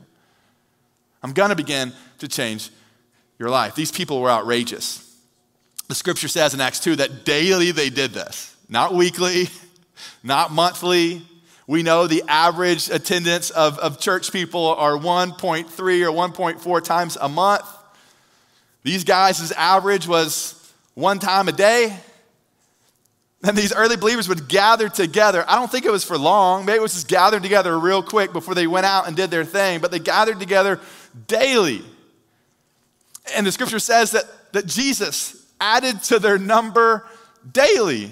I'm 1.22 1.32
going 1.32 1.50
to 1.50 1.56
begin 1.56 1.93
to 2.20 2.28
change 2.28 2.72
your 3.38 3.52
life. 3.52 3.76
These 3.76 3.91
people 3.91 4.20
were 4.20 4.30
outrageous. 4.32 5.15
The 5.88 5.96
scripture 5.96 6.28
says 6.28 6.56
in 6.56 6.62
Acts 6.62 6.80
2 6.80 6.98
that 6.98 7.24
daily 7.24 7.72
they 7.72 7.91
did 7.91 8.13
this, 8.13 8.56
not 8.67 8.96
weekly, 8.96 9.50
not 10.24 10.52
monthly. 10.52 11.22
We 11.67 11.84
know 11.84 12.08
the 12.08 12.23
average 12.30 12.89
attendance 12.89 13.49
of, 13.49 13.77
of 13.80 13.99
church 13.99 14.32
people 14.32 14.67
are 14.67 14.93
1.3 14.93 15.67
or 15.69 16.32
1.4 16.32 16.84
times 16.84 17.17
a 17.19 17.27
month. 17.27 17.65
These 18.84 19.03
guys' 19.03 19.51
average 19.51 20.08
was 20.08 20.53
one 20.93 21.19
time 21.19 21.49
a 21.49 21.51
day. 21.51 21.95
And 23.43 23.56
these 23.56 23.73
early 23.73 23.97
believers 23.97 24.30
would 24.30 24.47
gather 24.47 24.88
together. 24.88 25.43
I 25.47 25.56
don't 25.56 25.69
think 25.69 25.86
it 25.86 25.91
was 25.91 26.06
for 26.06 26.17
long. 26.17 26.65
Maybe 26.65 26.77
it 26.77 26.82
was 26.82 26.93
just 26.93 27.08
gathered 27.08 27.43
together 27.43 27.77
real 27.77 28.01
quick 28.01 28.34
before 28.34 28.56
they 28.56 28.65
went 28.65 28.86
out 28.86 29.08
and 29.08 29.15
did 29.15 29.30
their 29.30 29.45
thing, 29.45 29.80
but 29.80 29.91
they 29.91 29.99
gathered 29.99 30.39
together 30.39 30.80
daily. 31.27 31.84
And 33.36 33.45
the 33.45 33.51
scripture 33.51 33.80
says 33.80 34.12
that, 34.12 34.23
that 34.53 34.65
Jesus 34.65 35.45
added 35.60 36.01
to 36.03 36.19
their 36.19 36.38
number 36.38 37.06
daily. 37.51 38.12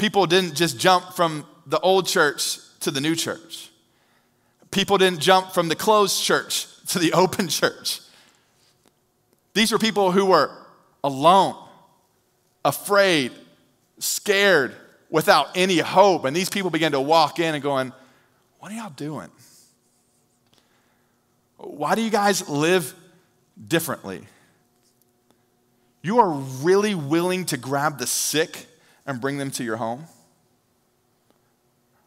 People 0.00 0.24
didn't 0.24 0.54
just 0.54 0.78
jump 0.78 1.12
from 1.12 1.44
the 1.66 1.78
old 1.80 2.06
church 2.06 2.58
to 2.80 2.90
the 2.90 3.02
new 3.02 3.14
church. 3.14 3.68
People 4.70 4.96
didn't 4.96 5.20
jump 5.20 5.52
from 5.52 5.68
the 5.68 5.76
closed 5.76 6.22
church 6.22 6.68
to 6.86 6.98
the 6.98 7.12
open 7.22 7.48
church. 7.48 8.00
These 9.52 9.72
were 9.72 9.78
people 9.78 10.10
who 10.10 10.24
were 10.24 10.56
alone, 11.04 11.54
afraid, 12.64 13.32
scared, 13.98 14.74
without 15.10 15.54
any 15.54 15.76
hope. 15.76 16.24
And 16.24 16.34
these 16.34 16.48
people 16.48 16.70
began 16.70 16.92
to 16.92 17.00
walk 17.00 17.38
in 17.38 17.54
and 17.54 17.62
going, 17.62 17.92
What 18.58 18.72
are 18.72 18.76
y'all 18.76 18.88
doing? 18.88 19.28
Why 21.58 21.94
do 21.94 22.00
you 22.00 22.10
guys 22.10 22.48
live 22.48 22.94
differently? 23.68 24.22
You 26.00 26.20
are 26.20 26.30
really 26.30 26.94
willing 26.94 27.44
to 27.46 27.58
grab 27.58 27.98
the 27.98 28.06
sick 28.06 28.66
and 29.10 29.20
bring 29.20 29.38
them 29.38 29.50
to 29.52 29.64
your 29.64 29.76
home? 29.76 30.06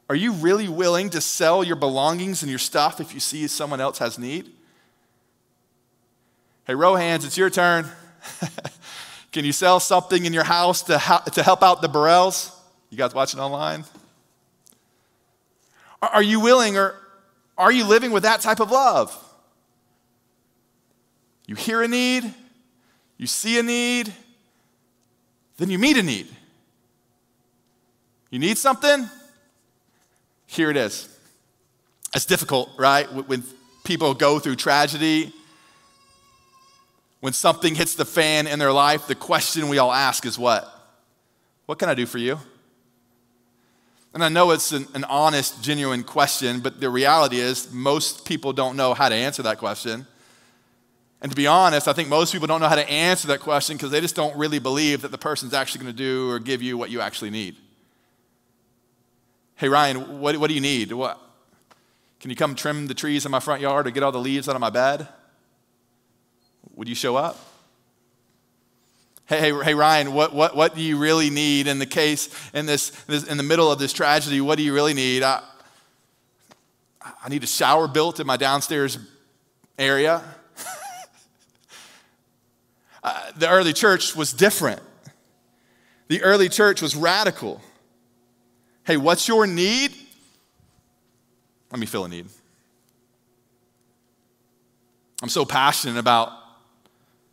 Are 0.10 0.16
you 0.16 0.34
really 0.34 0.68
willing 0.68 1.10
to 1.12 1.22
sell 1.22 1.63
your 1.63 1.76
belongings 1.76 2.42
and 2.44 2.50
your 2.50 2.60
stuff 2.60 3.00
if 3.00 3.13
you 3.13 3.20
see 3.20 3.48
someone 3.48 3.80
else 3.80 3.98
has 4.00 4.20
need? 4.20 4.50
Hey, 6.66 6.74
Rohans, 6.74 7.26
it's 7.26 7.38
your 7.38 7.50
turn. 7.50 7.88
Can 9.32 9.46
you 9.46 9.52
sell 9.52 9.80
something 9.80 10.26
in 10.26 10.34
your 10.34 10.44
house 10.44 10.84
to, 10.84 10.94
to 11.34 11.44
help 11.44 11.63
out 11.63 11.82
the 11.82 11.89
Burrells? 11.89 12.56
You 12.89 12.98
guys 12.98 13.13
watching 13.13 13.39
online? 13.39 13.86
Are 16.02 16.22
you 16.22 16.39
willing 16.39 16.78
or 16.78 16.96
are 17.58 17.72
you 17.72 17.86
living 17.86 18.12
with 18.12 18.24
that 18.24 18.42
type 18.42 18.60
of 18.60 18.72
love? 18.72 19.18
You 21.48 21.56
hear 21.56 21.82
a 21.82 21.88
need, 21.88 22.34
you 23.18 23.28
see 23.28 23.58
a 23.60 23.63
need, 23.63 24.13
then 25.58 25.70
you 25.70 25.80
meet 25.80 25.98
a 25.98 26.04
need. 26.04 26.28
You 28.34 28.39
need 28.39 28.58
something? 28.58 29.08
Here 30.48 30.72
it 30.72 30.76
is. 30.76 31.08
It's 32.15 32.26
difficult, 32.26 32.72
right? 32.80 33.06
When 33.28 33.43
people 33.84 34.15
go 34.15 34.39
through 34.39 34.56
tragedy, 34.56 35.32
when 37.19 37.34
something 37.34 37.76
hits 37.76 37.93
the 37.93 38.06
fan 38.06 38.48
in 38.48 38.58
their 38.58 38.72
life, 38.72 39.06
the 39.06 39.13
question 39.13 39.69
we 39.69 39.78
all 39.78 39.93
ask 39.93 40.26
is 40.26 40.39
what? 40.39 40.67
What 41.67 41.78
can 41.78 41.89
I 41.89 41.93
do 41.93 42.08
for 42.08 42.17
you? 42.17 42.39
And 44.15 44.24
I 44.24 44.30
know 44.30 44.50
it's 44.50 44.72
an, 44.72 44.88
an, 44.96 45.04
honest, 45.04 45.63
genuine 45.63 46.04
question, 46.04 46.60
but 46.60 46.82
the 46.82 46.89
reality 46.89 47.38
is 47.38 47.72
most 47.72 48.26
people 48.26 48.52
don't 48.52 48.76
know 48.76 48.96
how 48.96 49.10
to 49.10 49.15
answer 49.15 49.43
that 49.43 49.60
question. 49.60 50.08
And 51.22 51.32
to 51.32 51.36
be 51.36 51.46
honest, 51.46 51.88
I 51.88 51.93
think 51.93 52.10
most 52.10 52.34
people 52.34 52.48
don't 52.48 52.62
know 52.62 52.67
how 52.67 52.78
to 52.78 52.89
answer 52.89 53.28
that 53.28 53.41
question 53.41 53.78
because 53.78 53.91
they 53.91 54.02
just 54.02 54.15
don't 54.15 54.36
really 54.36 54.58
believe 54.58 55.04
that 55.04 55.12
the 55.12 55.19
person's 55.19 55.54
actually 55.54 55.84
going 55.84 55.96
to 55.96 56.04
do 56.04 56.32
or 56.32 56.39
give 56.39 56.63
you 56.63 56.80
what 56.80 56.89
you 56.89 57.00
actually 57.00 57.30
need. 57.30 57.58
Hey, 59.63 59.69
Ryan, 59.69 60.19
what, 60.19 60.36
what 60.36 60.49
do 60.49 60.54
you 60.54 60.60
need? 60.60 60.91
What? 60.91 61.17
Can 62.19 62.30
you 62.30 62.36
come 62.36 62.54
trim 62.54 62.88
the 62.88 62.93
trees 62.93 63.23
in 63.23 63.32
my 63.32 63.39
front 63.39 63.62
yard 63.62 63.88
or 63.88 63.91
get 63.91 64.04
all 64.04 64.12
the 64.12 64.19
leaves 64.19 64.49
out 64.49 64.56
of 64.56 64.60
my 64.60 64.69
bed? 64.69 65.08
Would 66.76 66.89
you 66.89 66.95
show 66.95 67.15
up? 67.15 67.39
Hey, 69.23 69.39
hey, 69.39 69.63
hey, 69.63 69.73
Ryan, 69.73 70.13
what, 70.13 70.36
what, 70.36 70.54
what 70.54 70.76
do 70.76 70.82
you 70.82 70.97
really 70.97 71.30
need 71.30 71.67
in 71.67 71.80
the 71.80 71.86
case, 71.86 72.28
in, 72.54 72.65
this, 72.65 72.89
this, 73.06 73.23
in 73.23 73.38
the 73.38 73.43
middle 73.43 73.71
of 73.71 73.80
this 73.80 73.93
tragedy? 73.93 74.41
What 74.41 74.58
do 74.58 74.65
you 74.65 74.73
really 74.73 74.93
need? 74.93 75.23
I, 75.23 75.41
I 77.02 77.30
need 77.30 77.45
a 77.45 77.47
shower 77.47 77.88
built 77.88 78.19
in 78.19 78.28
my 78.28 78.36
downstairs 78.36 78.97
area. 79.80 80.21
uh, 83.02 83.32
the 83.38 83.47
early 83.47 83.71
church 83.71 84.13
was 84.13 84.34
different. 84.34 84.82
The 86.10 86.21
early 86.21 86.49
church 86.49 86.82
was 86.82 86.97
radical. 86.97 87.62
Hey, 88.86 88.98
what's 88.98 89.28
your 89.28 89.48
need? 89.48 89.93
Let 91.72 91.80
me 91.80 91.86
fill 91.86 92.06
a 92.06 92.10
need. 92.10 92.28
I'm 95.22 95.30
so 95.30 95.46
passionate 95.46 95.98
about 95.98 96.34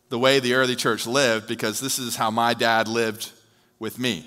the 0.07 0.17
way 0.17 0.39
the 0.39 0.53
early 0.53 0.77
church 0.77 1.05
lived 1.05 1.47
because 1.47 1.81
this 1.81 1.99
is 1.99 2.15
how 2.15 2.31
my 2.31 2.53
dad 2.53 2.87
lived 2.87 3.31
with 3.79 3.99
me. 3.99 4.25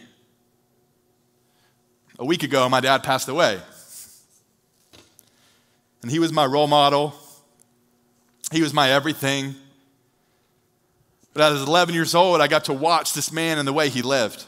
A 2.18 2.24
week 2.24 2.42
ago, 2.42 2.68
my 2.68 2.80
dad 2.80 3.02
passed 3.02 3.28
away. 3.28 3.58
And 6.02 6.10
he 6.10 6.18
was 6.18 6.30
my 6.30 6.44
role 6.44 6.66
model, 6.66 7.14
he 8.52 8.60
was 8.60 8.74
my 8.74 8.90
everything. 8.90 9.54
But 11.32 11.52
as 11.52 11.62
11 11.62 11.94
years 11.94 12.14
old, 12.14 12.40
I 12.40 12.46
got 12.46 12.66
to 12.66 12.72
watch 12.72 13.12
this 13.14 13.32
man 13.32 13.58
and 13.58 13.66
the 13.66 13.72
way 13.72 13.88
he 13.88 14.02
lived. 14.02 14.44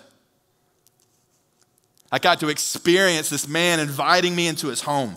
I 2.10 2.18
got 2.18 2.40
to 2.40 2.48
experience 2.48 3.28
this 3.28 3.48
man 3.48 3.80
inviting 3.80 4.34
me 4.34 4.46
into 4.46 4.68
his 4.68 4.80
home. 4.80 5.16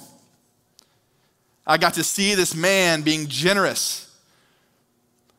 I 1.66 1.78
got 1.78 1.96
to 1.96 2.04
see 2.04 2.36
this 2.36 2.56
man 2.56 3.04
being 3.04 3.28
generous 3.28 4.10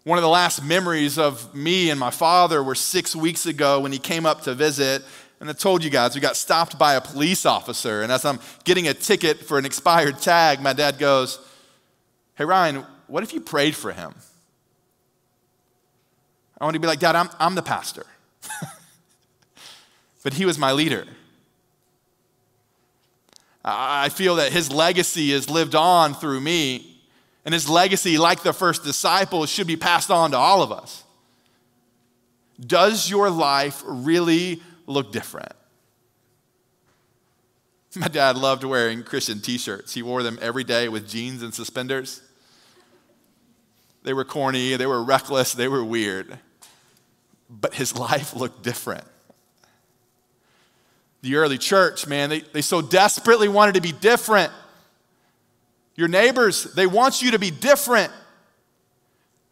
one 0.04 0.16
of 0.16 0.22
the 0.22 0.28
last 0.28 0.64
memories 0.64 1.18
of 1.18 1.54
me 1.54 1.90
and 1.90 2.00
my 2.00 2.10
father 2.10 2.62
were 2.62 2.74
six 2.74 3.14
weeks 3.14 3.44
ago 3.44 3.80
when 3.80 3.92
he 3.92 3.98
came 3.98 4.24
up 4.24 4.42
to 4.42 4.54
visit. 4.54 5.04
And 5.40 5.48
I 5.48 5.52
told 5.52 5.84
you 5.84 5.90
guys, 5.90 6.14
we 6.14 6.20
got 6.20 6.36
stopped 6.36 6.78
by 6.78 6.94
a 6.94 7.00
police 7.00 7.44
officer. 7.44 8.02
And 8.02 8.10
as 8.10 8.24
I'm 8.24 8.40
getting 8.64 8.88
a 8.88 8.94
ticket 8.94 9.40
for 9.40 9.58
an 9.58 9.66
expired 9.66 10.18
tag, 10.18 10.60
my 10.60 10.72
dad 10.72 10.98
goes, 10.98 11.38
Hey, 12.34 12.44
Ryan, 12.46 12.84
what 13.06 13.22
if 13.22 13.34
you 13.34 13.40
prayed 13.40 13.76
for 13.76 13.92
him? 13.92 14.14
I 16.58 16.64
want 16.64 16.74
to 16.74 16.80
be 16.80 16.86
like, 16.86 16.98
Dad, 16.98 17.14
I'm, 17.14 17.28
I'm 17.38 17.54
the 17.54 17.62
pastor. 17.62 18.06
but 20.22 20.32
he 20.34 20.46
was 20.46 20.58
my 20.58 20.72
leader. 20.72 21.06
I 23.64 24.08
feel 24.08 24.36
that 24.36 24.52
his 24.52 24.72
legacy 24.72 25.32
is 25.32 25.50
lived 25.50 25.74
on 25.74 26.14
through 26.14 26.40
me 26.40 26.90
and 27.44 27.54
his 27.54 27.68
legacy, 27.68 28.18
like 28.18 28.42
the 28.42 28.52
first 28.52 28.84
disciples, 28.84 29.50
should 29.50 29.66
be 29.66 29.76
passed 29.76 30.10
on 30.10 30.32
to 30.32 30.36
all 30.36 30.62
of 30.62 30.72
us. 30.72 31.04
Does 32.58 33.08
your 33.08 33.30
life 33.30 33.82
really 33.86 34.62
look 34.86 35.12
different? 35.12 35.52
My 37.96 38.08
dad 38.08 38.36
loved 38.36 38.62
wearing 38.62 39.02
Christian 39.02 39.40
t 39.40 39.58
shirts. 39.58 39.94
He 39.94 40.02
wore 40.02 40.22
them 40.22 40.38
every 40.40 40.62
day 40.62 40.88
with 40.88 41.08
jeans 41.08 41.42
and 41.42 41.52
suspenders. 41.52 42.22
They 44.02 44.12
were 44.12 44.24
corny, 44.24 44.76
they 44.76 44.86
were 44.86 45.02
reckless, 45.02 45.52
they 45.52 45.68
were 45.68 45.84
weird. 45.84 46.38
But 47.48 47.74
his 47.74 47.96
life 47.98 48.34
looked 48.34 48.62
different. 48.62 49.04
The 51.22 51.36
early 51.36 51.58
church, 51.58 52.06
man, 52.06 52.30
they, 52.30 52.40
they 52.40 52.62
so 52.62 52.80
desperately 52.80 53.48
wanted 53.48 53.74
to 53.74 53.80
be 53.80 53.92
different. 53.92 54.52
Your 55.94 56.08
neighbors, 56.08 56.64
they 56.74 56.86
want 56.86 57.20
you 57.20 57.32
to 57.32 57.38
be 57.38 57.50
different. 57.50 58.10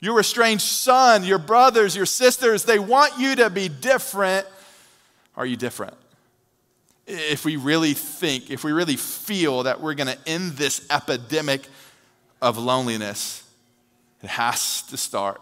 Your 0.01 0.21
estranged 0.21 0.63
son, 0.63 1.25
your 1.25 1.39
brothers, 1.39 1.97
your 1.97 2.07
sisters, 2.07 2.65
they 2.65 2.79
want 2.79 3.19
you 3.19 3.37
to 3.37 3.51
be 3.51 3.69
different. 3.69 4.47
Are 5.37 5.45
you 5.45 5.57
different? 5.57 5.95
If 7.07 7.45
we 7.45 7.57
really 7.57 7.95
think, 7.95 8.51
if 8.51 8.65
we 8.65 8.73
really 8.73 8.97
feel 8.97 9.65
that 9.65 9.81
we're 9.81 9.95
going 9.95 10.09
to 10.09 10.19
end 10.27 10.53
this 10.53 10.87
epidemic 10.91 11.67
of 12.41 12.59
loneliness, 12.59 13.43
it 14.23 14.31
has 14.31 14.83
to 14.83 14.97
start 14.97 15.41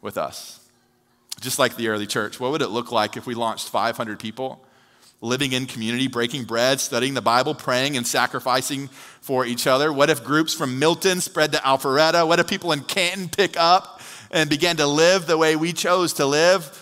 with 0.00 0.16
us. 0.16 0.60
Just 1.40 1.58
like 1.58 1.76
the 1.76 1.88
early 1.88 2.06
church, 2.06 2.38
what 2.38 2.52
would 2.52 2.62
it 2.62 2.68
look 2.68 2.92
like 2.92 3.16
if 3.16 3.26
we 3.26 3.34
launched 3.34 3.68
500 3.68 4.18
people? 4.18 4.64
Living 5.22 5.52
in 5.52 5.64
community, 5.64 6.08
breaking 6.08 6.44
bread, 6.44 6.80
studying 6.80 7.14
the 7.14 7.22
Bible, 7.22 7.54
praying 7.54 7.96
and 7.96 8.06
sacrificing 8.06 8.88
for 9.22 9.46
each 9.46 9.66
other? 9.66 9.92
What 9.92 10.10
if 10.10 10.22
groups 10.22 10.52
from 10.52 10.78
Milton 10.78 11.20
spread 11.22 11.52
to 11.52 11.58
Alpharetta? 11.58 12.26
What 12.26 12.40
if 12.40 12.48
people 12.48 12.72
in 12.72 12.80
Canton 12.80 13.28
pick 13.28 13.56
up 13.56 14.02
and 14.30 14.50
began 14.50 14.76
to 14.76 14.86
live 14.86 15.26
the 15.26 15.38
way 15.38 15.56
we 15.56 15.72
chose 15.72 16.12
to 16.14 16.26
live? 16.26 16.78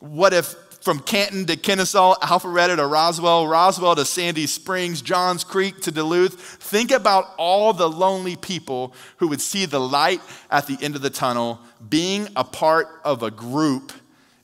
What 0.00 0.32
if 0.32 0.54
from 0.82 1.00
Canton 1.00 1.46
to 1.46 1.56
Kennesaw, 1.56 2.14
Alpharetta 2.16 2.76
to 2.76 2.86
Roswell, 2.86 3.48
Roswell 3.48 3.96
to 3.96 4.04
Sandy 4.04 4.46
Springs, 4.46 5.02
Johns 5.02 5.42
Creek 5.42 5.80
to 5.80 5.90
Duluth. 5.90 6.34
Think 6.38 6.92
about 6.92 7.34
all 7.36 7.72
the 7.72 7.88
lonely 7.88 8.36
people 8.36 8.94
who 9.16 9.28
would 9.28 9.40
see 9.40 9.66
the 9.66 9.80
light 9.80 10.20
at 10.50 10.66
the 10.66 10.78
end 10.80 10.94
of 10.94 11.02
the 11.02 11.10
tunnel. 11.10 11.58
Being 11.88 12.28
a 12.36 12.44
part 12.44 12.88
of 13.04 13.22
a 13.22 13.30
group 13.30 13.92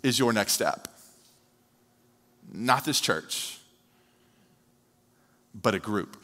is 0.02 0.18
your 0.18 0.32
next 0.32 0.52
step 0.52 0.93
not 2.54 2.84
this 2.84 3.00
church, 3.00 3.58
but 5.54 5.74
a 5.74 5.78
group. 5.78 6.16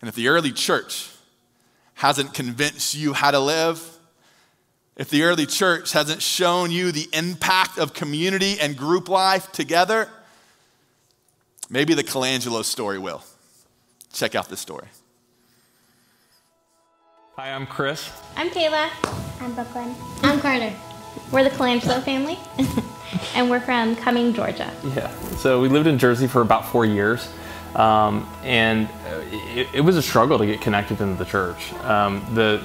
And 0.00 0.08
if 0.08 0.14
the 0.14 0.28
early 0.28 0.52
church 0.52 1.10
hasn't 1.94 2.34
convinced 2.34 2.94
you 2.94 3.12
how 3.12 3.30
to 3.30 3.40
live, 3.40 3.98
if 4.96 5.10
the 5.10 5.22
early 5.22 5.46
church 5.46 5.92
hasn't 5.92 6.22
shown 6.22 6.70
you 6.70 6.92
the 6.92 7.08
impact 7.12 7.78
of 7.78 7.94
community 7.94 8.60
and 8.60 8.76
group 8.76 9.08
life 9.08 9.50
together, 9.52 10.08
maybe 11.70 11.94
the 11.94 12.04
Colangelo 12.04 12.62
story 12.64 12.98
will. 12.98 13.22
Check 14.12 14.34
out 14.34 14.48
this 14.48 14.60
story. 14.60 14.88
Hi, 17.36 17.52
I'm 17.52 17.66
Chris. 17.66 18.10
I'm 18.36 18.50
Kayla. 18.50 18.90
I'm 19.40 19.54
Brooklyn. 19.54 19.94
I'm 20.22 20.40
Carter. 20.40 20.74
We're 21.30 21.44
the 21.44 21.50
Colangelo 21.50 22.02
family. 22.02 22.38
and 23.34 23.50
we're 23.50 23.60
from 23.60 23.96
Cumming, 23.96 24.34
Georgia. 24.34 24.70
Yeah. 24.94 25.10
So 25.36 25.60
we 25.60 25.68
lived 25.68 25.86
in 25.86 25.98
Jersey 25.98 26.26
for 26.26 26.42
about 26.42 26.66
four 26.66 26.84
years. 26.84 27.28
Um, 27.74 28.28
and 28.42 28.88
it, 29.54 29.68
it, 29.74 29.80
was 29.82 29.96
a 29.96 30.02
struggle 30.02 30.38
to 30.38 30.46
get 30.46 30.60
connected 30.60 31.00
into 31.00 31.22
the 31.22 31.28
church. 31.28 31.72
Um, 31.84 32.26
the, 32.34 32.62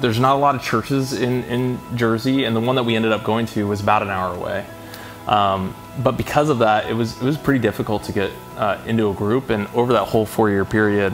there's 0.00 0.20
not 0.20 0.36
a 0.36 0.38
lot 0.38 0.54
of 0.54 0.62
churches 0.62 1.14
in, 1.14 1.42
in 1.44 1.78
Jersey, 1.96 2.44
and 2.44 2.54
the 2.54 2.60
one 2.60 2.76
that 2.76 2.82
we 2.82 2.94
ended 2.94 3.12
up 3.12 3.24
going 3.24 3.46
to 3.46 3.66
was 3.66 3.80
about 3.80 4.02
an 4.02 4.10
hour 4.10 4.34
away. 4.34 4.64
Um, 5.26 5.74
but 6.02 6.16
because 6.16 6.48
of 6.48 6.58
that, 6.58 6.88
it 6.88 6.94
was, 6.94 7.16
it 7.20 7.24
was 7.24 7.36
pretty 7.36 7.60
difficult 7.60 8.04
to 8.04 8.12
get 8.12 8.30
uh, 8.56 8.80
into 8.86 9.10
a 9.10 9.14
group. 9.14 9.50
And 9.50 9.66
over 9.68 9.94
that 9.94 10.04
whole 10.04 10.26
four 10.26 10.50
year 10.50 10.64
period, 10.64 11.12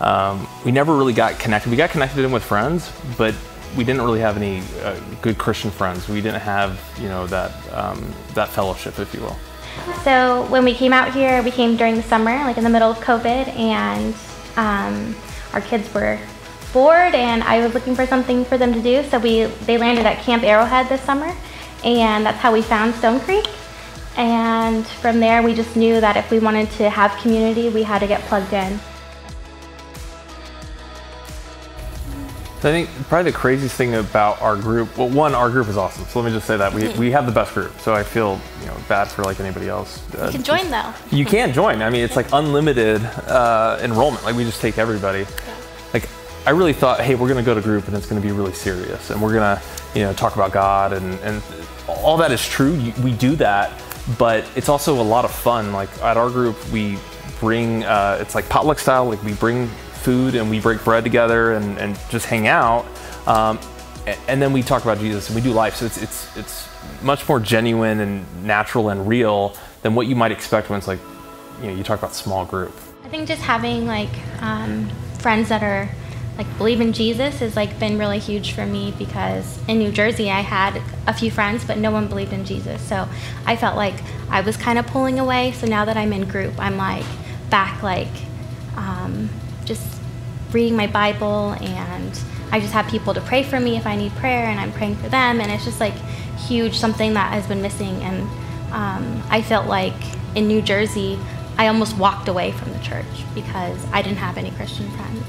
um, 0.00 0.48
we 0.64 0.72
never 0.72 0.96
really 0.96 1.12
got 1.12 1.38
connected. 1.38 1.70
We 1.70 1.76
got 1.76 1.90
connected 1.90 2.24
in 2.24 2.32
with 2.32 2.42
friends, 2.42 2.90
but 3.18 3.34
we 3.76 3.84
didn't 3.84 4.02
really 4.02 4.20
have 4.20 4.36
any 4.36 4.62
uh, 4.82 4.98
good 5.22 5.38
Christian 5.38 5.70
friends. 5.70 6.08
We 6.08 6.20
didn't 6.20 6.40
have, 6.40 6.80
you 7.00 7.08
know, 7.08 7.26
that 7.28 7.52
um, 7.72 8.12
that 8.34 8.48
fellowship, 8.48 8.98
if 8.98 9.14
you 9.14 9.20
will. 9.20 9.36
So 10.02 10.46
when 10.50 10.64
we 10.64 10.74
came 10.74 10.92
out 10.92 11.12
here, 11.12 11.42
we 11.42 11.50
came 11.50 11.76
during 11.76 11.94
the 11.94 12.02
summer, 12.02 12.34
like 12.44 12.58
in 12.58 12.64
the 12.64 12.70
middle 12.70 12.90
of 12.90 12.98
COVID, 12.98 13.48
and 13.56 14.14
um, 14.56 15.14
our 15.52 15.60
kids 15.60 15.92
were 15.94 16.18
bored 16.72 17.14
and 17.14 17.42
I 17.42 17.58
was 17.58 17.74
looking 17.74 17.96
for 17.96 18.06
something 18.06 18.44
for 18.44 18.56
them 18.56 18.72
to 18.72 18.80
do. 18.80 19.02
So 19.08 19.18
we 19.18 19.44
they 19.66 19.78
landed 19.78 20.06
at 20.06 20.18
Camp 20.18 20.42
Arrowhead 20.42 20.88
this 20.88 21.00
summer, 21.02 21.34
and 21.84 22.26
that's 22.26 22.38
how 22.38 22.52
we 22.52 22.62
found 22.62 22.94
Stone 22.94 23.20
Creek. 23.20 23.46
And 24.16 24.86
from 24.86 25.20
there, 25.20 25.42
we 25.42 25.54
just 25.54 25.76
knew 25.76 26.00
that 26.00 26.16
if 26.16 26.30
we 26.30 26.38
wanted 26.40 26.70
to 26.72 26.90
have 26.90 27.16
community, 27.22 27.68
we 27.68 27.82
had 27.82 28.00
to 28.00 28.06
get 28.06 28.20
plugged 28.22 28.52
in. 28.52 28.78
So 32.60 32.68
I 32.68 32.72
think 32.72 32.90
probably 33.08 33.30
the 33.30 33.36
craziest 33.38 33.74
thing 33.74 33.94
about 33.94 34.40
our 34.42 34.54
group, 34.54 34.98
well, 34.98 35.08
one, 35.08 35.34
our 35.34 35.48
group 35.48 35.68
is 35.68 35.78
awesome. 35.78 36.04
So 36.04 36.20
let 36.20 36.26
me 36.30 36.36
just 36.36 36.46
say 36.46 36.58
that 36.58 36.74
we, 36.74 36.82
Mm-hmm. 36.82 36.98
we 37.00 37.10
have 37.10 37.24
the 37.24 37.32
best 37.32 37.54
group. 37.54 37.78
So 37.80 37.94
I 37.94 38.02
feel 38.02 38.38
you 38.60 38.66
know 38.66 38.76
bad 38.88 39.08
for 39.08 39.22
like 39.22 39.40
anybody 39.40 39.68
else. 39.68 40.02
Uh, 40.14 40.26
You 40.26 40.32
can 40.32 40.42
join 40.42 40.70
though. 40.70 40.92
You 41.10 41.24
can 41.24 41.52
join. 41.54 41.80
I 41.80 41.88
mean, 41.88 42.02
it's 42.04 42.16
like 42.16 42.26
unlimited 42.34 43.02
uh, 43.26 43.78
enrollment. 43.82 44.24
Like 44.24 44.36
we 44.36 44.44
just 44.44 44.60
take 44.60 44.76
everybody. 44.76 45.24
Like 45.94 46.06
I 46.46 46.50
really 46.50 46.74
thought, 46.74 47.00
hey, 47.00 47.14
we're 47.14 47.28
gonna 47.28 47.42
go 47.42 47.54
to 47.54 47.62
group 47.62 47.86
and 47.88 47.96
it's 47.96 48.06
gonna 48.06 48.20
be 48.20 48.32
really 48.32 48.52
serious, 48.52 49.08
and 49.10 49.22
we're 49.22 49.32
gonna 49.32 49.60
you 49.94 50.02
know 50.02 50.12
talk 50.12 50.34
about 50.34 50.52
God 50.52 50.92
and 50.92 51.18
and 51.20 51.42
all 51.88 52.18
that 52.18 52.30
is 52.30 52.46
true. 52.46 52.74
We 53.02 53.12
do 53.12 53.36
that, 53.36 53.72
but 54.18 54.44
it's 54.54 54.68
also 54.68 55.00
a 55.00 55.02
lot 55.02 55.24
of 55.24 55.30
fun. 55.32 55.72
Like 55.72 55.88
at 56.02 56.18
our 56.18 56.28
group, 56.28 56.56
we 56.70 56.98
bring 57.40 57.84
uh, 57.84 58.18
it's 58.20 58.34
like 58.34 58.46
potluck 58.50 58.78
style. 58.78 59.06
Like 59.06 59.22
we 59.24 59.32
bring 59.32 59.70
food 60.00 60.34
and 60.34 60.50
we 60.50 60.60
break 60.60 60.82
bread 60.84 61.04
together 61.04 61.52
and, 61.52 61.78
and 61.78 61.98
just 62.08 62.26
hang 62.26 62.46
out. 62.46 62.86
Um, 63.26 63.58
and 64.28 64.40
then 64.40 64.52
we 64.52 64.62
talk 64.62 64.82
about 64.82 64.98
Jesus 64.98 65.28
and 65.28 65.36
we 65.36 65.42
do 65.42 65.52
life. 65.52 65.76
So 65.76 65.86
it's 65.86 66.02
it's 66.02 66.36
it's 66.36 66.68
much 67.02 67.28
more 67.28 67.40
genuine 67.40 68.00
and 68.00 68.44
natural 68.44 68.88
and 68.88 69.06
real 69.06 69.54
than 69.82 69.94
what 69.94 70.06
you 70.06 70.16
might 70.16 70.32
expect 70.32 70.70
when 70.70 70.78
it's 70.78 70.88
like 70.88 70.98
you 71.60 71.68
know 71.68 71.74
you 71.74 71.82
talk 71.82 71.98
about 71.98 72.14
small 72.14 72.44
group. 72.44 72.74
I 73.04 73.08
think 73.08 73.28
just 73.28 73.42
having 73.42 73.86
like 73.86 74.10
um, 74.40 74.88
friends 75.18 75.48
that 75.48 75.62
are 75.62 75.88
like 76.38 76.58
believe 76.58 76.80
in 76.80 76.92
Jesus 76.92 77.40
has 77.40 77.56
like 77.56 77.78
been 77.78 77.98
really 77.98 78.18
huge 78.18 78.52
for 78.52 78.64
me 78.64 78.94
because 78.98 79.58
in 79.68 79.78
New 79.78 79.92
Jersey 79.92 80.30
I 80.30 80.40
had 80.40 80.80
a 81.06 81.12
few 81.12 81.30
friends 81.30 81.64
but 81.64 81.76
no 81.76 81.90
one 81.90 82.08
believed 82.08 82.32
in 82.32 82.44
Jesus. 82.44 82.80
So 82.80 83.06
I 83.46 83.56
felt 83.56 83.76
like 83.76 83.94
I 84.30 84.40
was 84.40 84.56
kind 84.56 84.78
of 84.78 84.86
pulling 84.86 85.18
away. 85.18 85.52
So 85.52 85.66
now 85.66 85.84
that 85.84 85.96
I'm 85.96 86.12
in 86.12 86.26
group, 86.26 86.54
I'm 86.58 86.76
like 86.76 87.04
back 87.50 87.82
like 87.82 88.08
um, 88.76 89.28
reading 90.52 90.76
my 90.76 90.86
Bible 90.86 91.52
and 91.60 92.20
I 92.52 92.60
just 92.60 92.72
have 92.72 92.88
people 92.88 93.14
to 93.14 93.20
pray 93.20 93.42
for 93.42 93.60
me 93.60 93.76
if 93.76 93.86
I 93.86 93.96
need 93.96 94.12
prayer 94.12 94.46
and 94.46 94.58
I'm 94.58 94.72
praying 94.72 94.96
for 94.96 95.08
them 95.08 95.40
and 95.40 95.50
it's 95.50 95.64
just 95.64 95.80
like 95.80 95.94
huge 96.36 96.78
something 96.78 97.14
that 97.14 97.32
has 97.32 97.46
been 97.46 97.62
missing 97.62 98.02
and 98.02 98.22
um, 98.72 99.22
I 99.28 99.42
felt 99.42 99.66
like 99.66 99.94
in 100.34 100.48
New 100.48 100.62
Jersey 100.62 101.18
I 101.58 101.68
almost 101.68 101.96
walked 101.98 102.28
away 102.28 102.52
from 102.52 102.72
the 102.72 102.78
church 102.78 103.04
because 103.34 103.84
I 103.92 104.02
didn't 104.02 104.18
have 104.18 104.38
any 104.38 104.50
Christian 104.52 104.88
friends. 104.92 105.22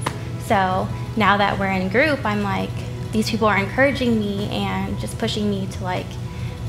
So 0.46 0.88
now 1.16 1.36
that 1.36 1.58
we're 1.58 1.70
in 1.70 1.88
group, 1.90 2.24
I'm 2.24 2.42
like, 2.42 2.70
these 3.12 3.30
people 3.30 3.46
are 3.46 3.58
encouraging 3.58 4.18
me 4.18 4.48
and 4.48 4.98
just 4.98 5.18
pushing 5.18 5.50
me 5.50 5.66
to 5.66 5.84
like 5.84 6.06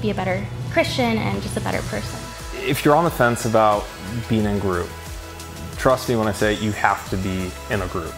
be 0.02 0.10
a 0.10 0.14
better 0.14 0.46
Christian 0.72 1.18
and 1.18 1.42
just 1.42 1.56
a 1.56 1.62
better 1.62 1.82
person. 1.84 2.20
If 2.68 2.84
you're 2.84 2.96
on 2.96 3.06
the 3.06 3.12
fence 3.12 3.46
about 3.46 3.86
being 4.28 4.46
in 4.46 4.60
group, 4.60 4.90
trust 5.78 6.10
me 6.10 6.16
when 6.18 6.28
I 6.28 6.34
say 6.34 6.56
you 6.56 6.72
have 6.74 7.10
to 7.10 7.18
be 7.18 7.50
in 7.70 7.82
a 7.82 7.88
group. 7.88 8.14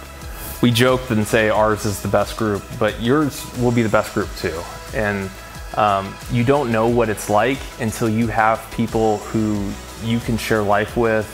We 0.61 0.71
joke 0.71 1.09
and 1.09 1.25
say 1.27 1.49
ours 1.49 1.85
is 1.85 2.01
the 2.01 2.07
best 2.07 2.37
group, 2.37 2.63
but 2.79 3.01
yours 3.01 3.45
will 3.59 3.71
be 3.71 3.81
the 3.81 3.89
best 3.89 4.13
group 4.13 4.29
too. 4.37 4.59
And 4.93 5.29
um, 5.75 6.15
you 6.31 6.43
don't 6.43 6.71
know 6.71 6.87
what 6.87 7.09
it's 7.09 7.29
like 7.29 7.59
until 7.79 8.09
you 8.09 8.27
have 8.27 8.65
people 8.71 9.17
who 9.17 9.71
you 10.03 10.19
can 10.19 10.37
share 10.37 10.63
life 10.63 10.95
with, 10.95 11.29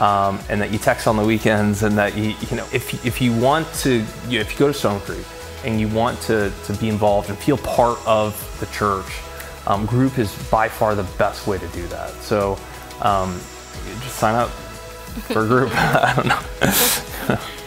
um, 0.00 0.40
and 0.48 0.60
that 0.60 0.72
you 0.72 0.78
text 0.78 1.06
on 1.06 1.16
the 1.16 1.24
weekends, 1.24 1.82
and 1.82 1.96
that 1.96 2.16
you 2.16 2.34
you 2.50 2.56
know 2.56 2.66
if 2.72 3.04
if 3.06 3.20
you 3.20 3.32
want 3.38 3.72
to 3.74 4.04
you 4.28 4.38
know, 4.38 4.40
if 4.40 4.52
you 4.52 4.58
go 4.58 4.68
to 4.68 4.74
Stone 4.74 5.00
Creek 5.00 5.24
and 5.64 5.80
you 5.80 5.88
want 5.88 6.20
to 6.22 6.52
to 6.64 6.72
be 6.74 6.88
involved 6.88 7.28
and 7.30 7.38
feel 7.38 7.56
part 7.58 7.98
of 8.06 8.34
the 8.60 8.66
church, 8.66 9.06
um, 9.66 9.86
group 9.86 10.18
is 10.18 10.34
by 10.50 10.68
far 10.68 10.94
the 10.94 11.06
best 11.16 11.46
way 11.46 11.58
to 11.58 11.68
do 11.68 11.86
that. 11.88 12.10
So 12.14 12.58
um, 13.00 13.40
just 14.00 14.16
sign 14.16 14.34
up 14.34 14.48
for 15.30 15.44
a 15.44 15.46
group. 15.46 15.70
I 15.74 16.14
don't 16.16 16.26
know. 16.26 17.38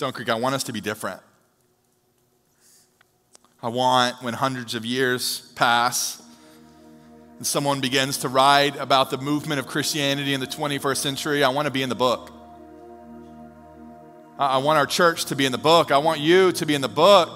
Stone 0.00 0.12
Creek, 0.12 0.30
I 0.30 0.34
want 0.34 0.54
us 0.54 0.64
to 0.64 0.72
be 0.72 0.80
different. 0.80 1.20
I 3.62 3.68
want 3.68 4.22
when 4.22 4.32
hundreds 4.32 4.74
of 4.74 4.86
years 4.86 5.52
pass 5.56 6.22
and 7.36 7.46
someone 7.46 7.82
begins 7.82 8.16
to 8.20 8.30
write 8.30 8.76
about 8.76 9.10
the 9.10 9.18
movement 9.18 9.60
of 9.60 9.66
Christianity 9.66 10.32
in 10.32 10.40
the 10.40 10.46
21st 10.46 10.96
century, 10.96 11.44
I 11.44 11.50
want 11.50 11.66
to 11.66 11.70
be 11.70 11.82
in 11.82 11.90
the 11.90 11.94
book. 11.94 12.32
I 14.38 14.56
want 14.56 14.78
our 14.78 14.86
church 14.86 15.26
to 15.26 15.36
be 15.36 15.44
in 15.44 15.52
the 15.52 15.58
book. 15.58 15.90
I 15.90 15.98
want 15.98 16.20
you 16.20 16.50
to 16.52 16.64
be 16.64 16.74
in 16.74 16.80
the 16.80 16.88
book. 16.88 17.28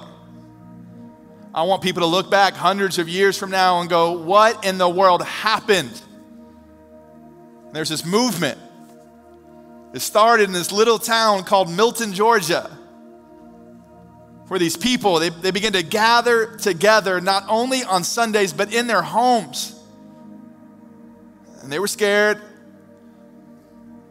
I 1.55 1.65
want 1.65 1.83
people 1.83 2.01
to 2.01 2.09
look 2.09 2.31
back 2.31 2.55
hundreds 2.55 2.99
of 2.99 3.11
years 3.11 3.37
from 3.37 3.51
now 3.51 3.83
and 3.83 3.91
go, 3.91 4.13
What 4.13 4.65
in 4.65 4.79
the 4.79 4.89
world 4.89 5.23
happened? 5.23 6.01
There's 7.75 7.91
this 7.91 8.07
movement. 8.07 8.59
It 9.95 10.03
started 10.03 10.45
in 10.45 10.53
this 10.53 10.73
little 10.73 10.99
town 10.99 11.45
called 11.45 11.71
Milton, 11.71 12.13
Georgia, 12.13 12.69
where 14.49 14.59
these 14.59 14.77
people, 14.77 15.21
they, 15.21 15.29
they 15.29 15.53
begin 15.53 15.73
to 15.75 15.85
gather 15.85 16.57
together 16.57 17.21
not 17.21 17.45
only 17.49 17.85
on 17.85 18.03
Sundays, 18.03 18.53
but 18.53 18.75
in 18.75 18.89
their 18.89 19.03
homes. 19.03 19.81
And 21.63 21.71
they 21.71 21.79
were 21.79 21.87
scared. 21.87 22.41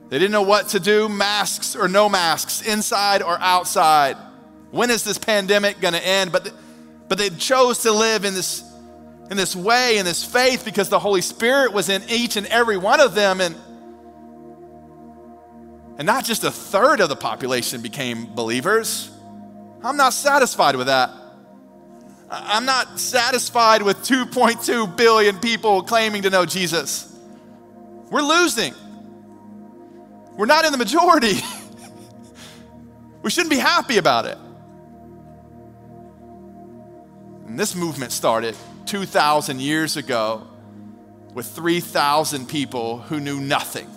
They 0.07 0.19
didn't 0.19 0.31
know 0.31 0.43
what 0.43 0.69
to 0.69 0.79
do, 0.79 1.09
masks 1.09 1.75
or 1.75 1.89
no 1.89 2.07
masks, 2.07 2.61
inside 2.61 3.21
or 3.21 3.37
outside. 3.41 4.15
When 4.71 4.89
is 4.89 5.03
this 5.03 5.17
pandemic 5.17 5.81
going 5.81 5.95
to 5.95 6.07
end? 6.07 6.31
But, 6.31 6.49
but 7.09 7.17
they 7.17 7.29
chose 7.29 7.79
to 7.79 7.91
live 7.91 8.23
in 8.23 8.33
this, 8.33 8.63
in 9.29 9.35
this 9.35 9.53
way, 9.53 9.97
in 9.97 10.05
this 10.05 10.23
faith, 10.23 10.63
because 10.63 10.87
the 10.87 10.99
Holy 10.99 11.21
Spirit 11.21 11.73
was 11.73 11.89
in 11.89 12.03
each 12.07 12.37
and 12.37 12.47
every 12.47 12.77
one 12.77 13.01
of 13.01 13.15
them. 13.15 13.41
And 13.41 13.53
and 15.97 16.06
not 16.06 16.25
just 16.25 16.43
a 16.43 16.51
third 16.51 16.99
of 16.99 17.10
the 17.10 17.15
population 17.15 17.82
became 17.82 18.34
believers. 18.34 19.12
I'm 19.84 19.97
not 19.97 20.13
satisfied 20.13 20.75
with 20.75 20.88
that. 20.88 21.12
I'm 22.32 22.65
not 22.65 22.99
satisfied 22.99 23.84
with 23.84 23.97
2.2 23.97 24.97
billion 24.97 25.39
people 25.39 25.84
claiming 25.84 26.23
to 26.23 26.32
know 26.32 26.45
Jesus. 26.45 27.15
We're 28.10 28.23
losing. 28.23 28.73
We're 30.36 30.47
not 30.47 30.65
in 30.65 30.71
the 30.71 30.79
majority. 30.79 31.36
we 33.21 33.29
shouldn't 33.29 33.51
be 33.51 33.60
happy 33.60 33.97
about 33.97 34.25
it. 34.25 34.38
And 37.45 37.60
this 37.60 37.75
movement 37.75 38.12
started 38.12 38.56
2,000 38.88 39.62
years 39.62 39.95
ago 39.95 40.47
with 41.36 41.45
3,000 41.45 42.47
people 42.47 42.99
who 42.99 43.19
knew 43.19 43.39
nothing 43.39 43.88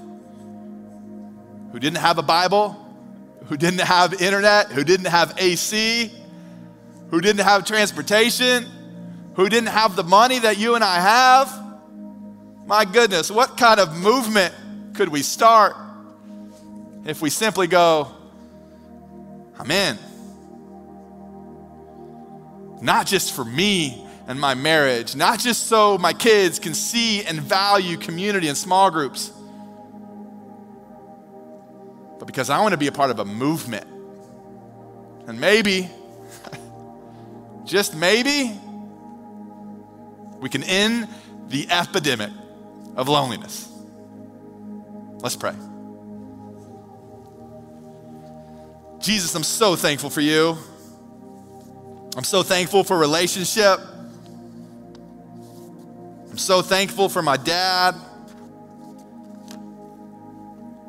who 1.77 1.81
didn't 1.81 1.99
have 1.99 2.17
a 2.17 2.23
Bible, 2.23 2.75
who 3.49 3.57
didn't 3.59 3.83
have 3.83 4.23
internet, 4.23 4.73
who 4.73 4.83
didn't 4.83 5.09
have 5.09 5.35
AC, 5.37 6.11
who 7.11 7.21
didn't 7.21 7.45
have 7.45 7.67
transportation, 7.67 8.65
who 9.35 9.47
didn't 9.51 9.69
have 9.69 9.95
the 9.95 10.03
money 10.03 10.39
that 10.39 10.57
you 10.57 10.75
and 10.75 10.83
I 10.83 11.01
have. 11.01 11.53
My 12.65 12.87
goodness, 12.87 13.31
what 13.31 13.59
kind 13.59 13.79
of 13.79 13.95
movement 13.95 14.55
could 14.95 15.11
we 15.11 15.21
start 15.21 15.77
if 17.05 17.21
we 17.21 17.29
simply 17.29 17.67
go, 17.67 18.09
I'm 19.59 19.71
in? 19.71 19.99
Not 22.81 23.07
just 23.07 23.35
for 23.35 23.45
me 23.45 24.03
and 24.27 24.41
my 24.41 24.55
marriage, 24.55 25.15
not 25.15 25.41
just 25.41 25.65
so 25.65 25.99
my 25.99 26.15
kids 26.15 26.59
can 26.59 26.73
see 26.73 27.23
and 27.23 27.39
value 27.39 27.99
community 27.99 28.49
and 28.49 28.57
small 28.57 28.91
groups 28.91 29.31
but 32.27 32.35
because 32.35 32.51
I 32.51 32.61
want 32.61 32.73
to 32.73 32.77
be 32.77 32.89
a 32.89 32.93
part 32.93 33.13
of 33.13 33.21
a 33.21 33.25
movement. 33.25 33.87
And 35.29 35.41
maybe, 35.41 35.89
just 37.65 37.95
maybe, 37.95 38.59
we 40.41 40.49
can 40.49 40.65
end 40.65 41.09
the 41.49 41.71
epidemic 41.71 42.33
of 42.97 43.09
loneliness. 43.09 43.69
Let's 45.21 45.37
pray. 45.37 45.55
Jesus, 49.01 49.33
I'm 49.37 49.45
so 49.45 49.77
thankful 49.77 50.11
for 50.11 50.21
you. 50.21 50.59
I'm 52.17 52.25
so 52.25 52.43
thankful 52.43 52.83
for 52.83 52.99
relationship. 52.99 53.79
I'm 56.29 56.39
so 56.39 56.61
thankful 56.61 57.09
for 57.09 57.23
my 57.23 57.37
dad. 57.37 57.95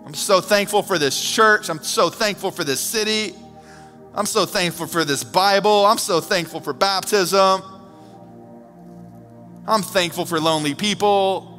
I'm 0.08 0.14
so 0.14 0.40
thankful 0.40 0.84
for 0.84 0.98
this 0.98 1.22
church. 1.22 1.70
I'm 1.70 1.84
so 1.84 2.10
thankful 2.10 2.50
for 2.50 2.64
this 2.64 2.80
city. 2.80 3.36
I'm 4.16 4.26
so 4.26 4.46
thankful 4.46 4.88
for 4.88 5.04
this 5.04 5.22
Bible. 5.22 5.86
I'm 5.86 5.98
so 5.98 6.22
thankful 6.22 6.62
for 6.62 6.72
baptism. 6.72 7.62
I'm 9.68 9.82
thankful 9.82 10.26
for 10.26 10.40
lonely 10.40 10.76
people. 10.76 11.54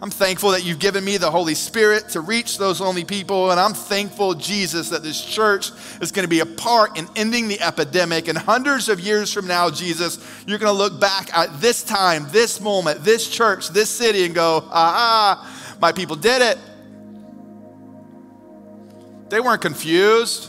I'm 0.00 0.08
thankful 0.08 0.52
that 0.52 0.64
you've 0.64 0.78
given 0.78 1.04
me 1.04 1.18
the 1.18 1.30
Holy 1.30 1.54
Spirit 1.54 2.08
to 2.08 2.22
reach 2.22 2.56
those 2.56 2.80
lonely 2.80 3.04
people. 3.04 3.50
And 3.50 3.60
I'm 3.60 3.74
thankful, 3.74 4.32
Jesus, 4.32 4.88
that 4.88 5.02
this 5.02 5.22
church 5.22 5.72
is 6.00 6.10
going 6.10 6.24
to 6.24 6.30
be 6.30 6.40
a 6.40 6.46
part 6.46 6.96
in 6.96 7.06
ending 7.16 7.48
the 7.48 7.60
epidemic. 7.60 8.28
And 8.28 8.38
hundreds 8.38 8.88
of 8.88 8.98
years 8.98 9.30
from 9.30 9.46
now, 9.46 9.68
Jesus, 9.68 10.26
you're 10.46 10.58
going 10.58 10.74
to 10.74 10.78
look 10.78 10.98
back 10.98 11.36
at 11.36 11.60
this 11.60 11.84
time, 11.84 12.28
this 12.30 12.62
moment, 12.62 13.04
this 13.04 13.28
church, 13.28 13.68
this 13.68 13.90
city, 13.90 14.24
and 14.24 14.34
go, 14.34 14.66
ah, 14.70 15.51
my 15.82 15.90
people 15.90 16.14
did 16.14 16.40
it. 16.42 16.58
They 19.30 19.40
weren't 19.40 19.62
confused. 19.62 20.48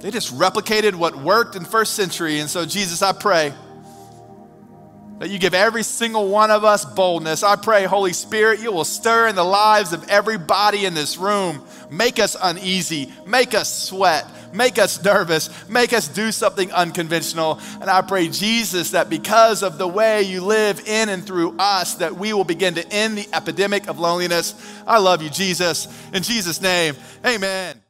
They 0.00 0.10
just 0.10 0.34
replicated 0.34 0.94
what 0.94 1.14
worked 1.16 1.54
in 1.54 1.66
first 1.66 1.92
century. 1.92 2.40
And 2.40 2.48
so, 2.48 2.64
Jesus, 2.64 3.02
I 3.02 3.12
pray 3.12 3.52
that 5.18 5.28
you 5.28 5.38
give 5.38 5.52
every 5.52 5.82
single 5.82 6.28
one 6.28 6.50
of 6.50 6.64
us 6.64 6.86
boldness. 6.86 7.42
I 7.42 7.56
pray, 7.56 7.84
Holy 7.84 8.14
Spirit, 8.14 8.60
you 8.60 8.72
will 8.72 8.86
stir 8.86 9.28
in 9.28 9.34
the 9.34 9.44
lives 9.44 9.92
of 9.92 10.08
everybody 10.08 10.86
in 10.86 10.94
this 10.94 11.18
room. 11.18 11.62
Make 11.90 12.18
us 12.18 12.38
uneasy, 12.40 13.12
make 13.26 13.52
us 13.52 13.70
sweat, 13.70 14.24
make 14.52 14.78
us 14.78 15.02
nervous, 15.02 15.50
make 15.68 15.92
us 15.92 16.08
do 16.08 16.32
something 16.32 16.72
unconventional. 16.72 17.60
And 17.80 17.90
I 17.90 18.02
pray, 18.02 18.28
Jesus, 18.28 18.92
that 18.92 19.10
because 19.10 19.62
of 19.62 19.78
the 19.78 19.88
way 19.88 20.22
you 20.22 20.42
live 20.42 20.86
in 20.86 21.08
and 21.08 21.26
through 21.26 21.56
us, 21.58 21.94
that 21.96 22.16
we 22.16 22.32
will 22.32 22.44
begin 22.44 22.74
to 22.74 22.86
end 22.92 23.18
the 23.18 23.28
epidemic 23.32 23.88
of 23.88 23.98
loneliness. 23.98 24.54
I 24.86 24.98
love 24.98 25.22
you, 25.22 25.30
Jesus. 25.30 25.88
In 26.12 26.22
Jesus' 26.22 26.60
name, 26.60 26.96
amen. 27.24 27.87